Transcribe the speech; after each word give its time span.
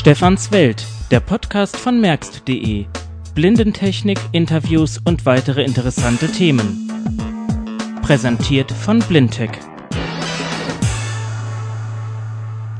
Stefans 0.00 0.50
Welt, 0.50 0.86
der 1.10 1.20
Podcast 1.20 1.76
von 1.76 2.00
merkst.de. 2.00 2.86
Blindentechnik, 3.34 4.18
Interviews 4.32 4.96
und 4.96 5.26
weitere 5.26 5.62
interessante 5.62 6.32
Themen. 6.32 6.88
Präsentiert 8.00 8.72
von 8.72 9.00
Blindtech. 9.00 9.50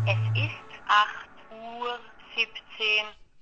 Es 0.07 0.19
ist 0.35 0.55
8 0.89 1.29
Uhr 1.53 1.99
17. 2.37 2.49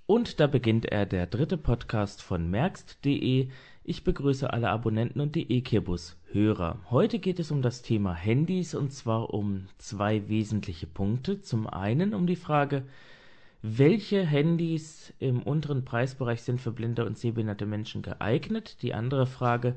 Und 0.06 0.40
da 0.40 0.48
beginnt 0.48 0.86
er, 0.86 1.06
der 1.06 1.28
dritte 1.28 1.56
Podcast 1.56 2.20
von 2.20 2.50
merkst.de. 2.50 3.48
Ich 3.84 4.02
begrüße 4.02 4.52
alle 4.52 4.70
Abonnenten 4.70 5.20
und 5.20 5.36
die 5.36 5.52
E-Kirbus-Hörer. 5.52 6.80
Heute 6.90 7.20
geht 7.20 7.38
es 7.38 7.52
um 7.52 7.62
das 7.62 7.82
Thema 7.82 8.12
Handys 8.12 8.74
und 8.74 8.92
zwar 8.92 9.32
um 9.32 9.68
zwei 9.78 10.28
wesentliche 10.28 10.88
Punkte. 10.88 11.42
Zum 11.42 11.68
einen 11.68 12.12
um 12.12 12.26
die 12.26 12.34
Frage, 12.34 12.82
welche 13.62 14.24
Handys 14.24 15.12
im 15.18 15.42
unteren 15.42 15.84
Preisbereich 15.84 16.42
sind 16.42 16.60
für 16.60 16.70
blinde 16.70 17.04
und 17.04 17.18
sehbehinderte 17.18 17.66
Menschen 17.66 18.02
geeignet? 18.02 18.82
Die 18.82 18.94
andere 18.94 19.26
Frage, 19.26 19.74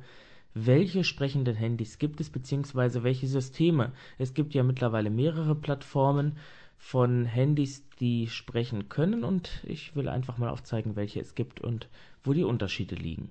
welche 0.54 1.04
sprechenden 1.04 1.56
Handys 1.56 1.98
gibt 1.98 2.20
es, 2.20 2.30
beziehungsweise 2.30 3.04
welche 3.04 3.28
Systeme? 3.28 3.94
Es 4.18 4.34
gibt 4.34 4.54
ja 4.54 4.64
mittlerweile 4.64 5.10
mehrere 5.10 5.56
Plattformen 5.56 6.38
von 6.78 7.26
Handys, 7.26 7.88
die 8.00 8.28
sprechen 8.28 8.90
können 8.90 9.24
und 9.24 9.64
ich 9.64 9.96
will 9.96 10.10
einfach 10.10 10.38
mal 10.38 10.50
aufzeigen, 10.50 10.96
welche 10.96 11.20
es 11.20 11.36
gibt 11.36 11.62
und 11.62 11.88
wo 12.24 12.34
die 12.34 12.44
Unterschiede 12.44 12.96
liegen. 12.96 13.30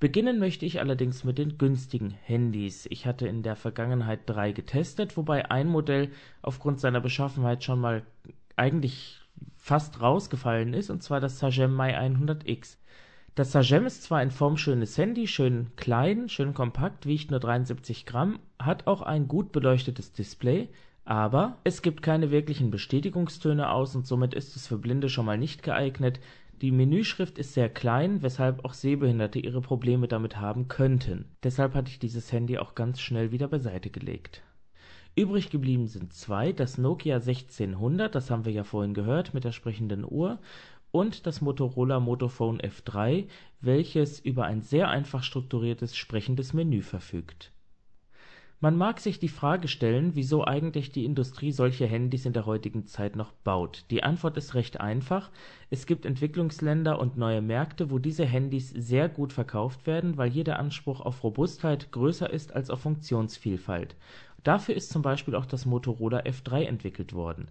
Beginnen 0.00 0.38
möchte 0.38 0.64
ich 0.64 0.80
allerdings 0.80 1.24
mit 1.24 1.38
den 1.38 1.58
günstigen 1.58 2.10
Handys. 2.10 2.86
Ich 2.86 3.04
hatte 3.04 3.28
in 3.28 3.42
der 3.42 3.54
Vergangenheit 3.54 4.20
drei 4.26 4.52
getestet, 4.52 5.16
wobei 5.16 5.50
ein 5.50 5.68
Modell 5.68 6.10
aufgrund 6.40 6.80
seiner 6.80 7.00
Beschaffenheit 7.00 7.62
schon 7.62 7.80
mal 7.80 8.02
eigentlich 8.56 9.19
fast 9.56 10.00
rausgefallen 10.00 10.74
ist, 10.74 10.90
und 10.90 11.02
zwar 11.02 11.20
das 11.20 11.38
Sagem 11.38 11.74
Mai 11.74 11.98
100X. 11.98 12.76
Das 13.34 13.52
Sagem 13.52 13.86
ist 13.86 14.02
zwar 14.02 14.18
ein 14.18 14.30
formschönes 14.30 14.98
Handy, 14.98 15.26
schön 15.26 15.68
klein, 15.76 16.28
schön 16.28 16.54
kompakt, 16.54 17.06
wiegt 17.06 17.30
nur 17.30 17.40
73 17.40 18.04
Gramm, 18.06 18.40
hat 18.58 18.86
auch 18.86 19.02
ein 19.02 19.28
gut 19.28 19.52
beleuchtetes 19.52 20.12
Display, 20.12 20.68
aber 21.04 21.58
es 21.64 21.82
gibt 21.82 22.02
keine 22.02 22.30
wirklichen 22.30 22.70
Bestätigungstöne 22.70 23.70
aus 23.70 23.94
und 23.94 24.06
somit 24.06 24.34
ist 24.34 24.56
es 24.56 24.66
für 24.66 24.78
Blinde 24.78 25.08
schon 25.08 25.26
mal 25.26 25.38
nicht 25.38 25.62
geeignet. 25.62 26.20
Die 26.60 26.72
Menüschrift 26.72 27.38
ist 27.38 27.54
sehr 27.54 27.68
klein, 27.68 28.22
weshalb 28.22 28.64
auch 28.64 28.74
Sehbehinderte 28.74 29.38
ihre 29.38 29.60
Probleme 29.60 30.08
damit 30.08 30.36
haben 30.36 30.68
könnten. 30.68 31.24
Deshalb 31.42 31.74
hatte 31.74 31.90
ich 31.90 31.98
dieses 31.98 32.32
Handy 32.32 32.58
auch 32.58 32.74
ganz 32.74 33.00
schnell 33.00 33.30
wieder 33.30 33.48
beiseite 33.48 33.90
gelegt 33.90 34.42
Übrig 35.16 35.50
geblieben 35.50 35.86
sind 35.86 36.12
zwei, 36.12 36.52
das 36.52 36.78
Nokia 36.78 37.16
1600, 37.16 38.14
das 38.14 38.30
haben 38.30 38.44
wir 38.44 38.52
ja 38.52 38.64
vorhin 38.64 38.94
gehört 38.94 39.34
mit 39.34 39.44
der 39.44 39.52
sprechenden 39.52 40.04
Uhr, 40.08 40.38
und 40.92 41.26
das 41.26 41.40
Motorola 41.40 42.00
Motophone 42.00 42.60
F3, 42.60 43.26
welches 43.60 44.20
über 44.20 44.44
ein 44.44 44.62
sehr 44.62 44.88
einfach 44.88 45.22
strukturiertes 45.22 45.96
sprechendes 45.96 46.52
Menü 46.52 46.82
verfügt. 46.82 47.52
Man 48.62 48.76
mag 48.76 49.00
sich 49.00 49.18
die 49.18 49.28
Frage 49.28 49.68
stellen, 49.68 50.14
wieso 50.14 50.44
eigentlich 50.44 50.92
die 50.92 51.06
Industrie 51.06 51.50
solche 51.50 51.86
Handys 51.86 52.26
in 52.26 52.34
der 52.34 52.44
heutigen 52.44 52.84
Zeit 52.84 53.16
noch 53.16 53.32
baut. 53.32 53.86
Die 53.90 54.02
Antwort 54.02 54.36
ist 54.36 54.54
recht 54.54 54.80
einfach: 54.82 55.30
Es 55.70 55.86
gibt 55.86 56.04
Entwicklungsländer 56.04 56.98
und 56.98 57.16
neue 57.16 57.40
Märkte, 57.40 57.90
wo 57.90 57.98
diese 57.98 58.26
Handys 58.26 58.68
sehr 58.68 59.08
gut 59.08 59.32
verkauft 59.32 59.86
werden, 59.86 60.18
weil 60.18 60.28
hier 60.28 60.44
der 60.44 60.58
Anspruch 60.58 61.00
auf 61.00 61.24
Robustheit 61.24 61.90
größer 61.90 62.28
ist 62.28 62.54
als 62.54 62.68
auf 62.68 62.80
Funktionsvielfalt 62.80 63.96
Dafür 64.44 64.74
ist 64.74 64.90
zum 64.90 65.02
Beispiel 65.02 65.34
auch 65.34 65.46
das 65.46 65.66
Motorola 65.66 66.20
F3 66.20 66.64
entwickelt 66.64 67.12
worden. 67.12 67.48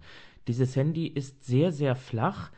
Dieses 0.48 0.76
Handy 0.76 1.06
ist 1.06 1.44
sehr, 1.44 1.72
sehr 1.72 1.94
flach, 1.94 2.50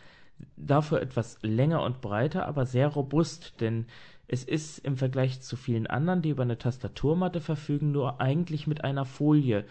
dafür 0.57 1.01
etwas 1.01 1.39
länger 1.43 1.83
und 1.83 2.01
breiter, 2.01 2.47
aber 2.47 2.67
sehr 2.67 2.89
robust, 2.89 3.61
denn 3.61 3.87
es 4.29 4.45
ist 4.45 4.79
im 4.79 4.97
Vergleich 4.97 5.41
zu 5.43 5.57
vielen 5.57 5.87
anderen, 5.87 6.23
die 6.23 6.31
über 6.31 6.43
eine 6.43 6.59
Tastaturmatte 6.59 7.41
verfügen, 7.41 7.93
nur 7.93 8.21
eigentlich 8.21 8.67
mit 8.67 8.83
einer 8.83 9.05
Folie 9.05 9.65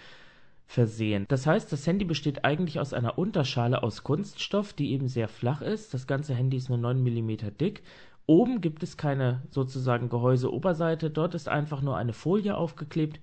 versehen. 0.67 1.25
Das 1.27 1.47
heißt, 1.47 1.71
das 1.71 1.85
Handy 1.85 2.05
besteht 2.05 2.45
eigentlich 2.45 2.79
aus 2.79 2.93
einer 2.93 3.17
Unterschale 3.17 3.83
aus 3.83 4.03
Kunststoff, 4.03 4.73
die 4.73 4.91
eben 4.91 5.07
sehr 5.07 5.27
flach 5.27 5.61
ist. 5.61 5.93
Das 5.93 6.07
ganze 6.07 6.33
Handy 6.33 6.57
ist 6.57 6.69
nur 6.69 6.77
9 6.77 7.01
mm 7.03 7.57
dick. 7.59 7.83
Oben 8.25 8.61
gibt 8.61 8.83
es 8.83 8.95
keine 8.95 9.41
sozusagen 9.49 10.07
Gehäuseoberseite, 10.07 11.09
dort 11.09 11.35
ist 11.35 11.49
einfach 11.49 11.81
nur 11.81 11.97
eine 11.97 12.13
Folie 12.13 12.55
aufgeklebt, 12.55 13.19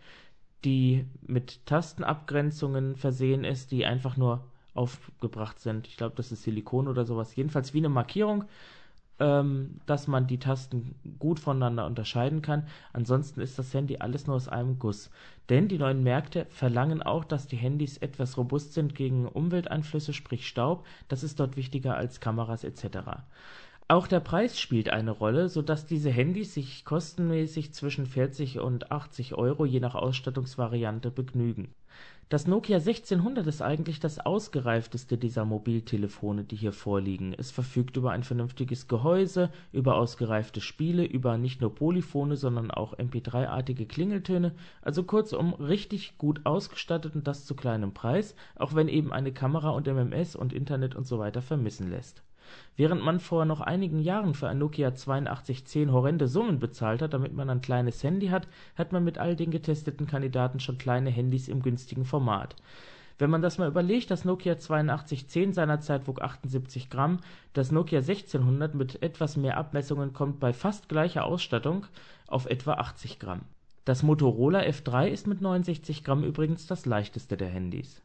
die 0.64 1.06
mit 1.26 1.64
Tastenabgrenzungen 1.66 2.96
versehen 2.96 3.44
ist, 3.44 3.70
die 3.70 3.86
einfach 3.86 4.16
nur 4.16 4.44
aufgebracht 4.74 5.58
sind. 5.60 5.86
Ich 5.86 5.96
glaube, 5.96 6.14
das 6.16 6.32
ist 6.32 6.44
Silikon 6.44 6.88
oder 6.88 7.04
sowas. 7.04 7.34
Jedenfalls 7.36 7.74
wie 7.74 7.78
eine 7.78 7.88
Markierung, 7.88 8.44
ähm, 9.20 9.80
dass 9.86 10.06
man 10.06 10.26
die 10.26 10.38
Tasten 10.38 10.94
gut 11.18 11.40
voneinander 11.40 11.86
unterscheiden 11.86 12.42
kann. 12.42 12.66
Ansonsten 12.92 13.40
ist 13.40 13.58
das 13.58 13.74
Handy 13.74 13.98
alles 13.98 14.26
nur 14.26 14.36
aus 14.36 14.48
einem 14.48 14.78
Guss. 14.78 15.10
Denn 15.48 15.68
die 15.68 15.78
neuen 15.78 16.02
Märkte 16.02 16.46
verlangen 16.50 17.02
auch, 17.02 17.24
dass 17.24 17.48
die 17.48 17.56
Handys 17.56 17.96
etwas 17.98 18.36
robust 18.36 18.74
sind 18.74 18.94
gegen 18.94 19.26
Umwelteinflüsse, 19.26 20.12
sprich 20.12 20.46
Staub. 20.46 20.86
Das 21.08 21.22
ist 21.22 21.40
dort 21.40 21.56
wichtiger 21.56 21.96
als 21.96 22.20
Kameras 22.20 22.64
etc. 22.64 22.98
Auch 23.90 24.06
der 24.06 24.20
Preis 24.20 24.60
spielt 24.60 24.90
eine 24.90 25.12
Rolle, 25.12 25.48
so 25.48 25.62
dass 25.62 25.86
diese 25.86 26.10
Handys 26.10 26.52
sich 26.52 26.84
kostenmäßig 26.84 27.72
zwischen 27.72 28.04
40 28.04 28.58
und 28.58 28.92
80 28.92 29.34
Euro 29.34 29.64
je 29.64 29.80
nach 29.80 29.94
Ausstattungsvariante 29.94 31.10
begnügen. 31.10 31.74
Das 32.28 32.46
Nokia 32.46 32.76
1600 32.76 33.46
ist 33.46 33.62
eigentlich 33.62 33.98
das 33.98 34.18
ausgereifteste 34.18 35.16
dieser 35.16 35.46
Mobiltelefone, 35.46 36.44
die 36.44 36.56
hier 36.56 36.74
vorliegen. 36.74 37.32
Es 37.32 37.50
verfügt 37.50 37.96
über 37.96 38.10
ein 38.10 38.24
vernünftiges 38.24 38.88
Gehäuse, 38.88 39.48
über 39.72 39.96
ausgereifte 39.96 40.60
Spiele, 40.60 41.06
über 41.06 41.38
nicht 41.38 41.62
nur 41.62 41.74
Polyphone, 41.74 42.36
sondern 42.36 42.70
auch 42.70 42.92
MP3-artige 42.98 43.86
Klingeltöne, 43.86 44.52
also 44.82 45.02
kurzum 45.04 45.54
richtig 45.54 46.18
gut 46.18 46.44
ausgestattet 46.44 47.14
und 47.14 47.26
das 47.26 47.46
zu 47.46 47.56
kleinem 47.56 47.94
Preis, 47.94 48.34
auch 48.56 48.74
wenn 48.74 48.88
eben 48.88 49.14
eine 49.14 49.32
Kamera 49.32 49.70
und 49.70 49.86
MMS 49.86 50.36
und 50.36 50.52
Internet 50.52 50.94
und 50.94 51.06
so 51.06 51.18
weiter 51.18 51.40
vermissen 51.40 51.88
lässt 51.88 52.22
Während 52.76 53.02
man 53.02 53.20
vor 53.20 53.44
noch 53.44 53.60
einigen 53.60 54.00
Jahren 54.00 54.34
für 54.34 54.48
ein 54.48 54.58
Nokia 54.58 54.88
8210 54.88 55.92
horrende 55.92 56.28
Summen 56.28 56.58
bezahlt 56.58 57.02
hat, 57.02 57.12
damit 57.12 57.34
man 57.34 57.50
ein 57.50 57.60
kleines 57.60 58.02
Handy 58.02 58.28
hat, 58.28 58.48
hat 58.76 58.92
man 58.92 59.04
mit 59.04 59.18
all 59.18 59.36
den 59.36 59.50
getesteten 59.50 60.06
Kandidaten 60.06 60.60
schon 60.60 60.78
kleine 60.78 61.10
Handys 61.10 61.48
im 61.48 61.62
günstigen 61.62 62.04
Format. 62.04 62.56
Wenn 63.18 63.30
man 63.30 63.42
das 63.42 63.58
mal 63.58 63.68
überlegt, 63.68 64.12
das 64.12 64.24
Nokia 64.24 64.52
8210 64.54 65.52
seinerzeit 65.52 66.06
wog 66.06 66.22
78 66.22 66.88
Gramm, 66.88 67.18
das 67.52 67.72
Nokia 67.72 67.98
1600 67.98 68.74
mit 68.74 69.02
etwas 69.02 69.36
mehr 69.36 69.56
Abmessungen 69.56 70.12
kommt 70.12 70.38
bei 70.38 70.52
fast 70.52 70.88
gleicher 70.88 71.24
Ausstattung 71.24 71.86
auf 72.28 72.46
etwa 72.46 72.74
80 72.74 73.18
Gramm. 73.18 73.40
Das 73.84 74.02
Motorola 74.02 74.60
F3 74.60 75.08
ist 75.08 75.26
mit 75.26 75.40
69 75.40 76.04
Gramm 76.04 76.22
übrigens 76.22 76.66
das 76.66 76.86
leichteste 76.86 77.36
der 77.36 77.48
Handys 77.48 78.02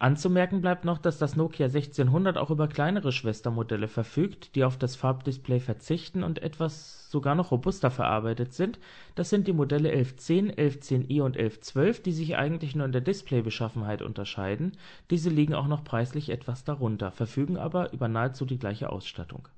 Anzumerken 0.00 0.60
bleibt 0.60 0.84
noch, 0.84 0.98
dass 0.98 1.18
das 1.18 1.36
Nokia 1.36 1.66
1600 1.66 2.36
auch 2.36 2.50
über 2.50 2.66
kleinere 2.66 3.12
Schwestermodelle 3.12 3.86
verfügt, 3.86 4.54
die 4.54 4.64
auf 4.64 4.76
das 4.76 4.96
Farbdisplay 4.96 5.60
verzichten 5.60 6.24
und 6.24 6.42
etwas 6.42 7.08
sogar 7.10 7.36
noch 7.36 7.52
robuster 7.52 7.92
verarbeitet 7.92 8.52
sind. 8.52 8.80
Das 9.14 9.30
sind 9.30 9.46
die 9.46 9.52
Modelle 9.52 9.90
1110, 9.90 10.52
1110i 10.52 11.22
und 11.22 11.36
1112, 11.36 12.02
die 12.02 12.12
sich 12.12 12.36
eigentlich 12.36 12.74
nur 12.74 12.86
in 12.86 12.92
der 12.92 13.00
Displaybeschaffenheit 13.02 14.02
unterscheiden. 14.02 14.72
Diese 15.10 15.30
liegen 15.30 15.54
auch 15.54 15.68
noch 15.68 15.84
preislich 15.84 16.28
etwas 16.28 16.64
darunter, 16.64 17.12
verfügen 17.12 17.56
aber 17.56 17.92
über 17.92 18.08
nahezu 18.08 18.44
die 18.44 18.58
gleiche 18.58 18.90
Ausstattung. 18.90 19.48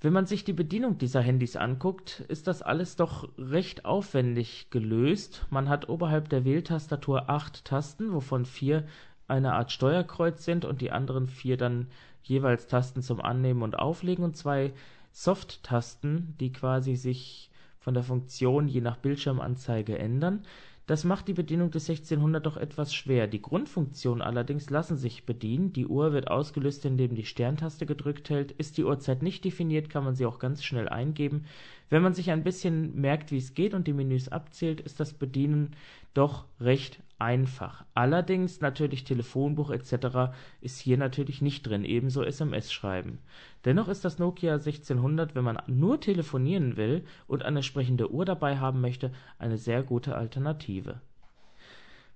Wenn 0.00 0.12
man 0.12 0.26
sich 0.26 0.44
die 0.44 0.52
Bedienung 0.52 0.98
dieser 0.98 1.20
Handys 1.20 1.56
anguckt, 1.56 2.24
ist 2.28 2.46
das 2.46 2.62
alles 2.62 2.94
doch 2.94 3.28
recht 3.36 3.84
aufwendig 3.84 4.68
gelöst. 4.70 5.44
Man 5.50 5.68
hat 5.68 5.88
oberhalb 5.88 6.28
der 6.28 6.44
Wähltastatur 6.44 7.28
acht 7.28 7.64
Tasten, 7.64 8.12
wovon 8.12 8.44
vier 8.44 8.84
eine 9.28 9.52
Art 9.52 9.70
Steuerkreuz 9.70 10.44
sind 10.44 10.64
und 10.64 10.80
die 10.80 10.90
anderen 10.90 11.26
vier 11.26 11.56
dann 11.56 11.86
jeweils 12.22 12.66
Tasten 12.66 13.02
zum 13.02 13.20
Annehmen 13.20 13.62
und 13.62 13.78
Auflegen 13.78 14.24
und 14.24 14.36
zwei 14.36 14.72
Soft-Tasten, 15.12 16.34
die 16.40 16.52
quasi 16.52 16.96
sich 16.96 17.50
von 17.78 17.94
der 17.94 18.02
Funktion 18.02 18.68
je 18.68 18.80
nach 18.80 18.96
Bildschirmanzeige 18.96 19.98
ändern. 19.98 20.42
Das 20.86 21.04
macht 21.04 21.28
die 21.28 21.34
Bedienung 21.34 21.70
des 21.70 21.88
1600 21.90 22.44
doch 22.44 22.56
etwas 22.56 22.94
schwer. 22.94 23.26
Die 23.26 23.42
Grundfunktionen 23.42 24.22
allerdings 24.22 24.70
lassen 24.70 24.96
sich 24.96 25.26
bedienen. 25.26 25.74
Die 25.74 25.86
Uhr 25.86 26.14
wird 26.14 26.30
ausgelöst, 26.30 26.86
indem 26.86 27.14
die 27.14 27.26
Sterntaste 27.26 27.84
gedrückt 27.84 28.30
hält. 28.30 28.52
Ist 28.52 28.78
die 28.78 28.84
Uhrzeit 28.84 29.22
nicht 29.22 29.44
definiert, 29.44 29.90
kann 29.90 30.04
man 30.04 30.14
sie 30.14 30.24
auch 30.24 30.38
ganz 30.38 30.64
schnell 30.64 30.88
eingeben. 30.88 31.44
Wenn 31.90 32.02
man 32.02 32.14
sich 32.14 32.30
ein 32.30 32.42
bisschen 32.42 32.98
merkt, 32.98 33.32
wie 33.32 33.36
es 33.36 33.52
geht 33.52 33.74
und 33.74 33.86
die 33.86 33.92
Menüs 33.92 34.30
abzählt, 34.30 34.80
ist 34.80 34.98
das 34.98 35.12
Bedienen 35.12 35.76
doch 36.14 36.46
recht 36.58 37.00
einfach. 37.18 37.84
Allerdings 37.94 38.60
natürlich 38.60 39.04
Telefonbuch 39.04 39.70
etc. 39.70 40.32
ist 40.60 40.78
hier 40.78 40.96
natürlich 40.96 41.42
nicht 41.42 41.66
drin, 41.66 41.84
ebenso 41.84 42.22
SMS 42.22 42.72
schreiben. 42.72 43.18
Dennoch 43.64 43.88
ist 43.88 44.04
das 44.04 44.18
Nokia 44.18 44.54
1600, 44.54 45.34
wenn 45.34 45.44
man 45.44 45.60
nur 45.66 46.00
telefonieren 46.00 46.76
will 46.76 47.04
und 47.26 47.44
eine 47.44 47.62
sprechende 47.62 48.10
Uhr 48.10 48.24
dabei 48.24 48.58
haben 48.58 48.80
möchte, 48.80 49.12
eine 49.38 49.58
sehr 49.58 49.82
gute 49.82 50.14
Alternative. 50.14 51.00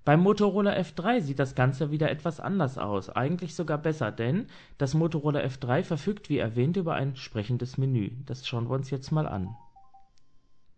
Beim 0.05 0.21
Motorola 0.21 0.73
F3 0.73 1.21
sieht 1.21 1.39
das 1.39 1.55
Ganze 1.55 1.93
wieder 1.93 2.11
etwas 2.11 2.41
anders 2.41 2.77
aus, 2.77 3.09
eigentlich 3.09 3.55
sogar 3.55 3.79
besser, 3.79 4.11
denn 4.11 4.47
das 4.77 4.95
Motorola 4.95 5.41
F3 5.41 5.85
verfügt 5.85 6.29
wie 6.29 6.39
erwähnt 6.39 6.77
über 6.77 6.95
ein 6.95 7.15
sprechendes 7.15 7.79
Menü. 7.79 8.11
Das 8.27 8.47
schauen 8.47 8.69
wir 8.69 8.75
uns 8.75 8.91
jetzt 8.91 9.13
mal 9.13 9.29
an. 9.29 9.55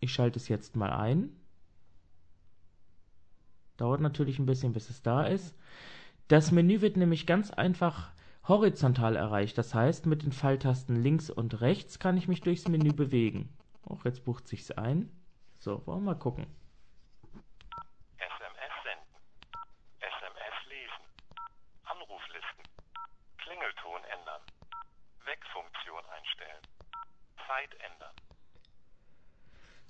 Ich 0.00 0.12
schalte 0.12 0.38
es 0.38 0.48
jetzt 0.48 0.76
mal 0.76 0.90
ein. 0.90 1.30
Dauert 3.76 4.00
natürlich 4.00 4.38
ein 4.38 4.46
bisschen, 4.46 4.72
bis 4.72 4.90
es 4.90 5.02
da 5.02 5.24
ist. 5.24 5.56
Das 6.28 6.52
Menü 6.52 6.80
wird 6.80 6.96
nämlich 6.96 7.26
ganz 7.26 7.50
einfach 7.50 8.12
horizontal 8.46 9.16
erreicht. 9.16 9.58
Das 9.58 9.74
heißt, 9.74 10.06
mit 10.06 10.22
den 10.22 10.32
Pfeiltasten 10.32 11.02
links 11.02 11.30
und 11.30 11.60
rechts 11.60 11.98
kann 11.98 12.16
ich 12.16 12.28
mich 12.28 12.40
durchs 12.40 12.68
Menü 12.68 12.92
bewegen. 12.92 13.48
Auch 13.84 14.04
jetzt 14.04 14.24
bucht 14.24 14.48
sich's 14.48 14.70
ein. 14.70 15.10
So, 15.58 15.86
wollen 15.86 16.04
wir 16.04 16.12
mal 16.12 16.18
gucken. 16.18 16.46
SMS 18.18 18.74
senden. 18.84 19.14
SMS 20.00 20.66
lesen. 20.68 21.04
Anruflisten. 21.84 22.64
Klingelton 23.38 24.04
ändern. 24.04 24.42
Wegfunktion 25.24 26.04
einstellen. 26.16 26.62
Zeit 27.46 27.74
ändern. 27.80 28.14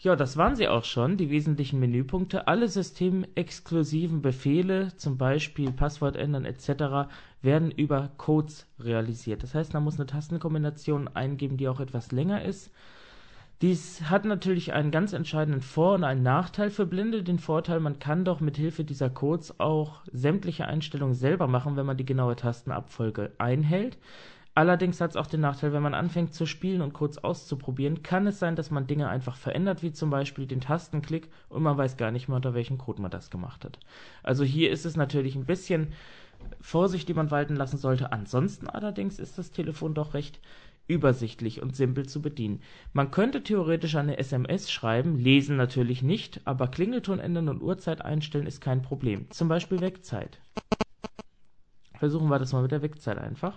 Ja, 0.05 0.17
das 0.17 0.37
waren 0.37 0.55
sie 0.55 0.69
auch 0.69 0.85
schon, 0.85 1.17
die 1.17 1.31
wesentlichen 1.31 1.81
Menüpunkte. 1.81 2.47
Alle 2.47 2.69
systemexklusiven 2.69 4.21
Befehle, 4.21 4.95
zum 4.99 5.17
Beispiel 5.17 5.73
Passwort 5.73 6.17
ändern 6.17 6.45
etc., 6.45 7.09
werden 7.41 7.71
über 7.71 8.11
Codes 8.19 8.67
realisiert. 8.79 9.43
Das 9.43 9.55
heißt, 9.55 9.73
man 9.73 9.83
muss 9.83 9.95
eine 9.95 10.05
Tastenkombination 10.05 11.09
eingeben, 11.09 11.57
die 11.57 11.69
auch 11.69 11.81
etwas 11.81 12.13
länger 12.13 12.45
ist. 12.45 12.71
Dies 13.63 14.03
hat 14.11 14.27
natürlich 14.27 14.75
einen 14.75 14.91
ganz 14.91 15.15
entscheidenden 15.15 15.63
Vor- 15.63 15.95
und 15.95 16.05
einen 16.05 16.23
Nachteil 16.23 16.69
für 16.69 16.85
Blinde. 16.85 17.23
Den 17.23 17.39
Vorteil, 17.39 17.81
man 17.81 17.99
kann 17.99 18.27
doch 18.27 18.41
mit 18.41 18.59
Hilfe 18.59 18.85
dieser 18.85 19.09
Codes 19.09 19.59
auch 19.59 20.03
sämtliche 20.13 20.67
Einstellungen 20.67 21.15
selber 21.15 21.47
machen, 21.47 21.77
wenn 21.77 21.87
man 21.87 21.97
die 21.97 22.05
genaue 22.05 22.37
Tastenabfolge 22.37 23.33
einhält. 23.39 23.97
Allerdings 24.57 25.01
hat 25.01 25.11
es 25.11 25.17
auch 25.17 25.27
den 25.27 25.41
Nachteil, 25.41 25.73
wenn 25.73 25.83
man 25.83 25.95
anfängt 25.95 26.33
zu 26.33 26.47
spielen 26.47 26.81
und 26.81 26.93
kurz 26.93 27.19
auszuprobieren, 27.19 28.05
kann 28.05 28.27
es 28.29 28.39
sein, 28.39 28.55
dass 28.55 28.71
man 28.71 28.87
Dinge 28.87 29.09
einfach 29.09 29.37
verändert, 29.37 29.83
wie 29.83 29.93
zum 29.93 30.11
Beispiel 30.11 30.47
den 30.47 30.61
Tastenklick 30.61 31.29
und 31.49 31.65
man 31.65 31.77
weiß 31.77 31.97
gar 31.97 32.13
nicht 32.13 32.29
mehr, 32.29 32.37
unter 32.37 32.55
welchem 32.55 32.79
Code 32.79 33.03
man 33.03 33.11
das 33.11 33.31
gemacht 33.31 33.65
hat. 33.65 33.81
Also 34.23 34.45
hier 34.45 34.71
ist 34.71 34.85
es 34.85 34.97
natürlich 34.97 35.35
ein 35.35 35.47
bisschen 35.47 35.93
Vorsicht, 36.61 37.09
die 37.09 37.15
man 37.15 37.33
walten 37.33 37.57
lassen 37.57 37.79
sollte. 37.79 38.13
Ansonsten 38.13 38.69
allerdings 38.69 39.19
ist 39.19 39.39
das 39.39 39.51
Telefon 39.51 39.93
doch 39.93 40.15
recht 40.15 40.39
übersichtlich 40.87 41.61
und 41.61 41.75
simpel 41.75 42.07
zu 42.07 42.23
bedienen. 42.23 42.61
Man 42.93 43.11
könnte 43.11 43.43
theoretisch 43.43 43.97
eine 43.97 44.19
SMS 44.19 44.71
schreiben, 44.71 45.19
lesen 45.19 45.57
natürlich 45.57 46.03
nicht, 46.03 46.43
aber 46.45 46.69
Klingelton 46.69 47.19
ändern 47.19 47.49
und 47.49 47.63
Uhrzeit 47.63 48.03
einstellen 48.03 48.47
ist 48.47 48.61
kein 48.61 48.83
Problem. 48.83 49.29
Zum 49.31 49.49
Beispiel 49.49 49.81
Wegzeit. 49.81 50.39
Versuchen 51.99 52.29
wir 52.29 52.39
das 52.39 52.53
mal 52.53 52.63
mit 52.63 52.71
der 52.71 52.83
Wegzeit 52.83 53.19
einfach. 53.19 53.57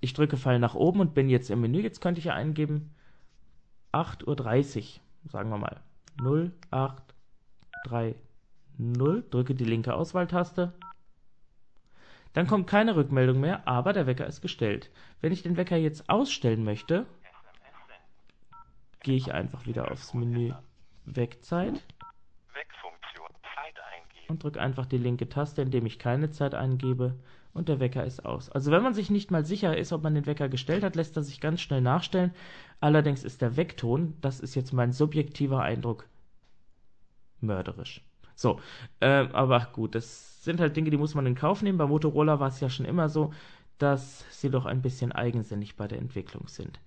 Ich 0.00 0.14
drücke 0.14 0.36
Pfeil 0.36 0.58
nach 0.58 0.74
oben 0.74 1.00
und 1.00 1.14
bin 1.14 1.28
jetzt 1.28 1.50
im 1.50 1.60
Menü. 1.60 1.80
Jetzt 1.80 2.00
könnte 2.00 2.18
ich 2.18 2.24
ja 2.26 2.34
eingeben 2.34 2.94
8.30 3.92 4.78
Uhr, 4.78 5.30
sagen 5.30 5.50
wir 5.50 5.58
mal. 5.58 5.80
0830. 6.20 8.16
Drücke 9.30 9.54
die 9.54 9.64
linke 9.64 9.94
Auswahltaste. 9.94 10.72
Dann 12.32 12.46
kommt 12.46 12.66
keine 12.66 12.96
Rückmeldung 12.96 13.40
mehr, 13.40 13.68
aber 13.68 13.92
der 13.92 14.06
Wecker 14.06 14.26
ist 14.26 14.40
gestellt. 14.40 14.90
Wenn 15.20 15.32
ich 15.32 15.42
den 15.42 15.56
Wecker 15.56 15.76
jetzt 15.76 16.08
ausstellen 16.08 16.64
möchte, 16.64 17.06
gehe 19.00 19.16
ich 19.16 19.32
einfach 19.32 19.66
wieder 19.66 19.90
aufs 19.90 20.14
Menü 20.14 20.52
Wegzeit 21.04 21.82
und 24.32 24.42
drücke 24.42 24.60
einfach 24.60 24.86
die 24.86 24.98
linke 24.98 25.28
Taste, 25.28 25.62
indem 25.62 25.86
ich 25.86 25.98
keine 25.98 26.30
Zeit 26.30 26.54
eingebe 26.54 27.14
und 27.52 27.68
der 27.68 27.80
Wecker 27.80 28.04
ist 28.04 28.24
aus. 28.24 28.50
Also 28.50 28.72
wenn 28.72 28.82
man 28.82 28.94
sich 28.94 29.10
nicht 29.10 29.30
mal 29.30 29.44
sicher 29.44 29.76
ist, 29.76 29.92
ob 29.92 30.02
man 30.02 30.14
den 30.14 30.26
Wecker 30.26 30.48
gestellt 30.48 30.82
hat, 30.82 30.96
lässt 30.96 31.16
er 31.16 31.22
sich 31.22 31.40
ganz 31.40 31.60
schnell 31.60 31.82
nachstellen. 31.82 32.32
Allerdings 32.80 33.24
ist 33.24 33.42
der 33.42 33.56
Weckton, 33.56 34.14
das 34.20 34.40
ist 34.40 34.54
jetzt 34.54 34.72
mein 34.72 34.92
subjektiver 34.92 35.62
Eindruck, 35.62 36.08
mörderisch. 37.40 38.02
So, 38.34 38.58
äh, 39.00 39.28
aber 39.32 39.68
gut, 39.72 39.94
das 39.94 40.42
sind 40.42 40.60
halt 40.60 40.76
Dinge, 40.76 40.90
die 40.90 40.96
muss 40.96 41.14
man 41.14 41.26
in 41.26 41.34
Kauf 41.34 41.62
nehmen. 41.62 41.78
Bei 41.78 41.86
Motorola 41.86 42.40
war 42.40 42.48
es 42.48 42.60
ja 42.60 42.70
schon 42.70 42.86
immer 42.86 43.08
so, 43.08 43.32
dass 43.78 44.24
sie 44.30 44.50
doch 44.50 44.64
ein 44.64 44.82
bisschen 44.82 45.12
eigensinnig 45.12 45.76
bei 45.76 45.86
der 45.86 45.98
Entwicklung 45.98 46.48
sind. 46.48 46.80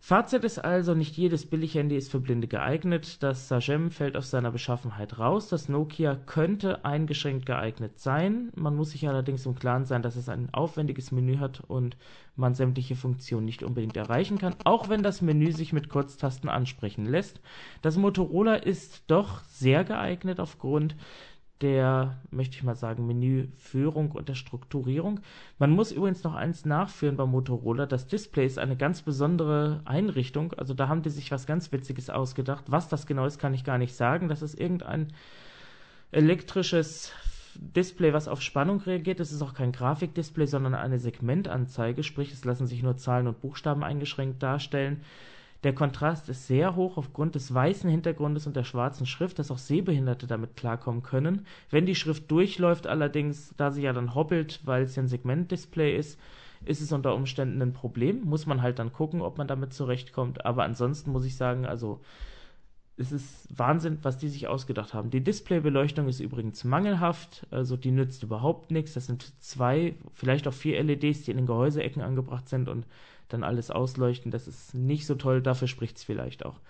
Fazit 0.00 0.44
ist 0.44 0.58
also, 0.58 0.94
nicht 0.94 1.16
jedes 1.16 1.44
Billighandy 1.44 1.96
ist 1.96 2.10
für 2.10 2.20
Blinde 2.20 2.46
geeignet. 2.46 3.22
Das 3.22 3.48
Sagem 3.48 3.90
fällt 3.90 4.16
aus 4.16 4.30
seiner 4.30 4.52
Beschaffenheit 4.52 5.18
raus. 5.18 5.48
Das 5.48 5.68
Nokia 5.68 6.14
könnte 6.14 6.84
eingeschränkt 6.84 7.46
geeignet 7.46 7.98
sein. 7.98 8.50
Man 8.54 8.76
muss 8.76 8.92
sich 8.92 9.06
allerdings 9.08 9.44
im 9.44 9.56
Klaren 9.56 9.84
sein, 9.84 10.02
dass 10.02 10.16
es 10.16 10.28
ein 10.28 10.48
aufwendiges 10.54 11.10
Menü 11.10 11.38
hat 11.38 11.62
und 11.66 11.96
man 12.36 12.54
sämtliche 12.54 12.96
Funktionen 12.96 13.44
nicht 13.44 13.62
unbedingt 13.62 13.96
erreichen 13.96 14.38
kann, 14.38 14.54
auch 14.64 14.88
wenn 14.88 15.02
das 15.02 15.20
Menü 15.20 15.52
sich 15.52 15.72
mit 15.72 15.88
Kurztasten 15.88 16.48
ansprechen 16.48 17.04
lässt. 17.04 17.40
Das 17.82 17.96
Motorola 17.96 18.54
ist 18.54 19.02
doch 19.08 19.42
sehr 19.44 19.84
geeignet 19.84 20.38
aufgrund 20.38 20.94
der, 21.60 22.18
möchte 22.30 22.56
ich 22.56 22.62
mal 22.62 22.76
sagen, 22.76 23.06
Menüführung 23.06 24.12
und 24.12 24.28
der 24.28 24.34
Strukturierung. 24.34 25.20
Man 25.58 25.70
muss 25.70 25.90
übrigens 25.92 26.22
noch 26.22 26.34
eins 26.34 26.64
nachführen 26.64 27.16
bei 27.16 27.26
Motorola. 27.26 27.86
Das 27.86 28.06
Display 28.06 28.46
ist 28.46 28.58
eine 28.58 28.76
ganz 28.76 29.02
besondere 29.02 29.80
Einrichtung. 29.84 30.52
Also 30.52 30.74
da 30.74 30.88
haben 30.88 31.02
die 31.02 31.10
sich 31.10 31.30
was 31.30 31.46
ganz 31.46 31.72
Witziges 31.72 32.10
ausgedacht. 32.10 32.64
Was 32.68 32.88
das 32.88 33.06
genau 33.06 33.26
ist, 33.26 33.38
kann 33.38 33.54
ich 33.54 33.64
gar 33.64 33.78
nicht 33.78 33.94
sagen. 33.94 34.28
Das 34.28 34.42
ist 34.42 34.58
irgendein 34.58 35.12
elektrisches 36.12 37.12
Display, 37.56 38.12
was 38.12 38.28
auf 38.28 38.40
Spannung 38.40 38.80
reagiert. 38.80 39.18
Es 39.18 39.32
ist 39.32 39.42
auch 39.42 39.54
kein 39.54 39.72
Grafikdisplay, 39.72 40.46
sondern 40.46 40.74
eine 40.74 41.00
Segmentanzeige. 41.00 42.04
Sprich, 42.04 42.32
es 42.32 42.44
lassen 42.44 42.68
sich 42.68 42.82
nur 42.84 42.96
Zahlen 42.96 43.26
und 43.26 43.40
Buchstaben 43.40 43.82
eingeschränkt 43.82 44.42
darstellen. 44.42 45.02
Der 45.64 45.74
Kontrast 45.74 46.28
ist 46.28 46.46
sehr 46.46 46.76
hoch 46.76 46.96
aufgrund 46.98 47.34
des 47.34 47.52
weißen 47.52 47.90
Hintergrundes 47.90 48.46
und 48.46 48.54
der 48.54 48.62
schwarzen 48.62 49.06
Schrift, 49.06 49.40
dass 49.40 49.50
auch 49.50 49.58
Sehbehinderte 49.58 50.28
damit 50.28 50.56
klarkommen 50.56 51.02
können. 51.02 51.46
Wenn 51.68 51.84
die 51.84 51.96
Schrift 51.96 52.30
durchläuft 52.30 52.86
allerdings, 52.86 53.54
da 53.56 53.72
sie 53.72 53.82
ja 53.82 53.92
dann 53.92 54.14
hoppelt, 54.14 54.60
weil 54.64 54.84
es 54.84 54.94
ja 54.94 55.02
ein 55.02 55.08
Segmentdisplay 55.08 55.96
ist, 55.96 56.18
ist 56.64 56.80
es 56.80 56.92
unter 56.92 57.14
Umständen 57.14 57.60
ein 57.60 57.72
Problem. 57.72 58.22
Muss 58.24 58.46
man 58.46 58.62
halt 58.62 58.78
dann 58.78 58.92
gucken, 58.92 59.20
ob 59.20 59.38
man 59.38 59.48
damit 59.48 59.72
zurechtkommt. 59.72 60.46
Aber 60.46 60.62
ansonsten 60.62 61.10
muss 61.10 61.24
ich 61.24 61.36
sagen, 61.36 61.66
also 61.66 62.00
es 62.96 63.12
ist 63.12 63.48
Wahnsinn, 63.56 63.98
was 64.02 64.18
die 64.18 64.28
sich 64.28 64.48
ausgedacht 64.48 64.92
haben. 64.92 65.10
Die 65.10 65.22
Displaybeleuchtung 65.22 66.08
ist 66.08 66.20
übrigens 66.20 66.64
mangelhaft, 66.64 67.46
also 67.50 67.76
die 67.76 67.92
nützt 67.92 68.24
überhaupt 68.24 68.70
nichts. 68.72 68.94
Das 68.94 69.06
sind 69.06 69.32
zwei, 69.40 69.94
vielleicht 70.14 70.48
auch 70.48 70.52
vier 70.52 70.82
LEDs, 70.82 71.22
die 71.22 71.30
in 71.30 71.36
den 71.36 71.46
Gehäuseecken 71.46 72.02
angebracht 72.02 72.48
sind 72.48 72.68
und 72.68 72.86
dann 73.28 73.44
alles 73.44 73.70
ausleuchten. 73.70 74.30
Das 74.30 74.48
ist 74.48 74.74
nicht 74.74 75.06
so 75.06 75.14
toll, 75.14 75.42
dafür 75.42 75.68
spricht 75.68 75.96
es 75.98 76.04
vielleicht 76.04 76.44
auch. 76.44 76.60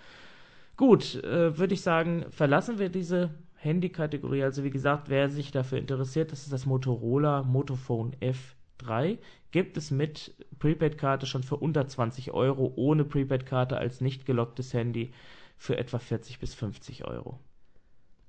Gut, 0.76 1.16
äh, 1.24 1.58
würde 1.58 1.74
ich 1.74 1.80
sagen, 1.80 2.26
verlassen 2.30 2.78
wir 2.78 2.88
diese 2.88 3.30
Handy-Kategorie. 3.56 4.44
Also 4.44 4.64
wie 4.64 4.70
gesagt, 4.70 5.08
wer 5.08 5.28
sich 5.28 5.50
dafür 5.50 5.78
interessiert, 5.78 6.32
das 6.32 6.44
ist 6.44 6.52
das 6.52 6.66
Motorola 6.66 7.42
Motophone 7.42 8.14
F3. 8.20 9.18
Gibt 9.50 9.76
es 9.76 9.90
mit 9.90 10.34
Prepaid-Karte 10.58 11.26
schon 11.26 11.42
für 11.42 11.56
unter 11.56 11.86
20 11.86 12.32
Euro, 12.32 12.72
ohne 12.76 13.04
Prepaid-Karte 13.04 13.76
als 13.76 14.00
nicht 14.00 14.26
gelocktes 14.26 14.72
Handy 14.72 15.12
für 15.56 15.76
etwa 15.76 15.98
40 15.98 16.38
bis 16.38 16.54
50 16.54 17.04
Euro. 17.06 17.40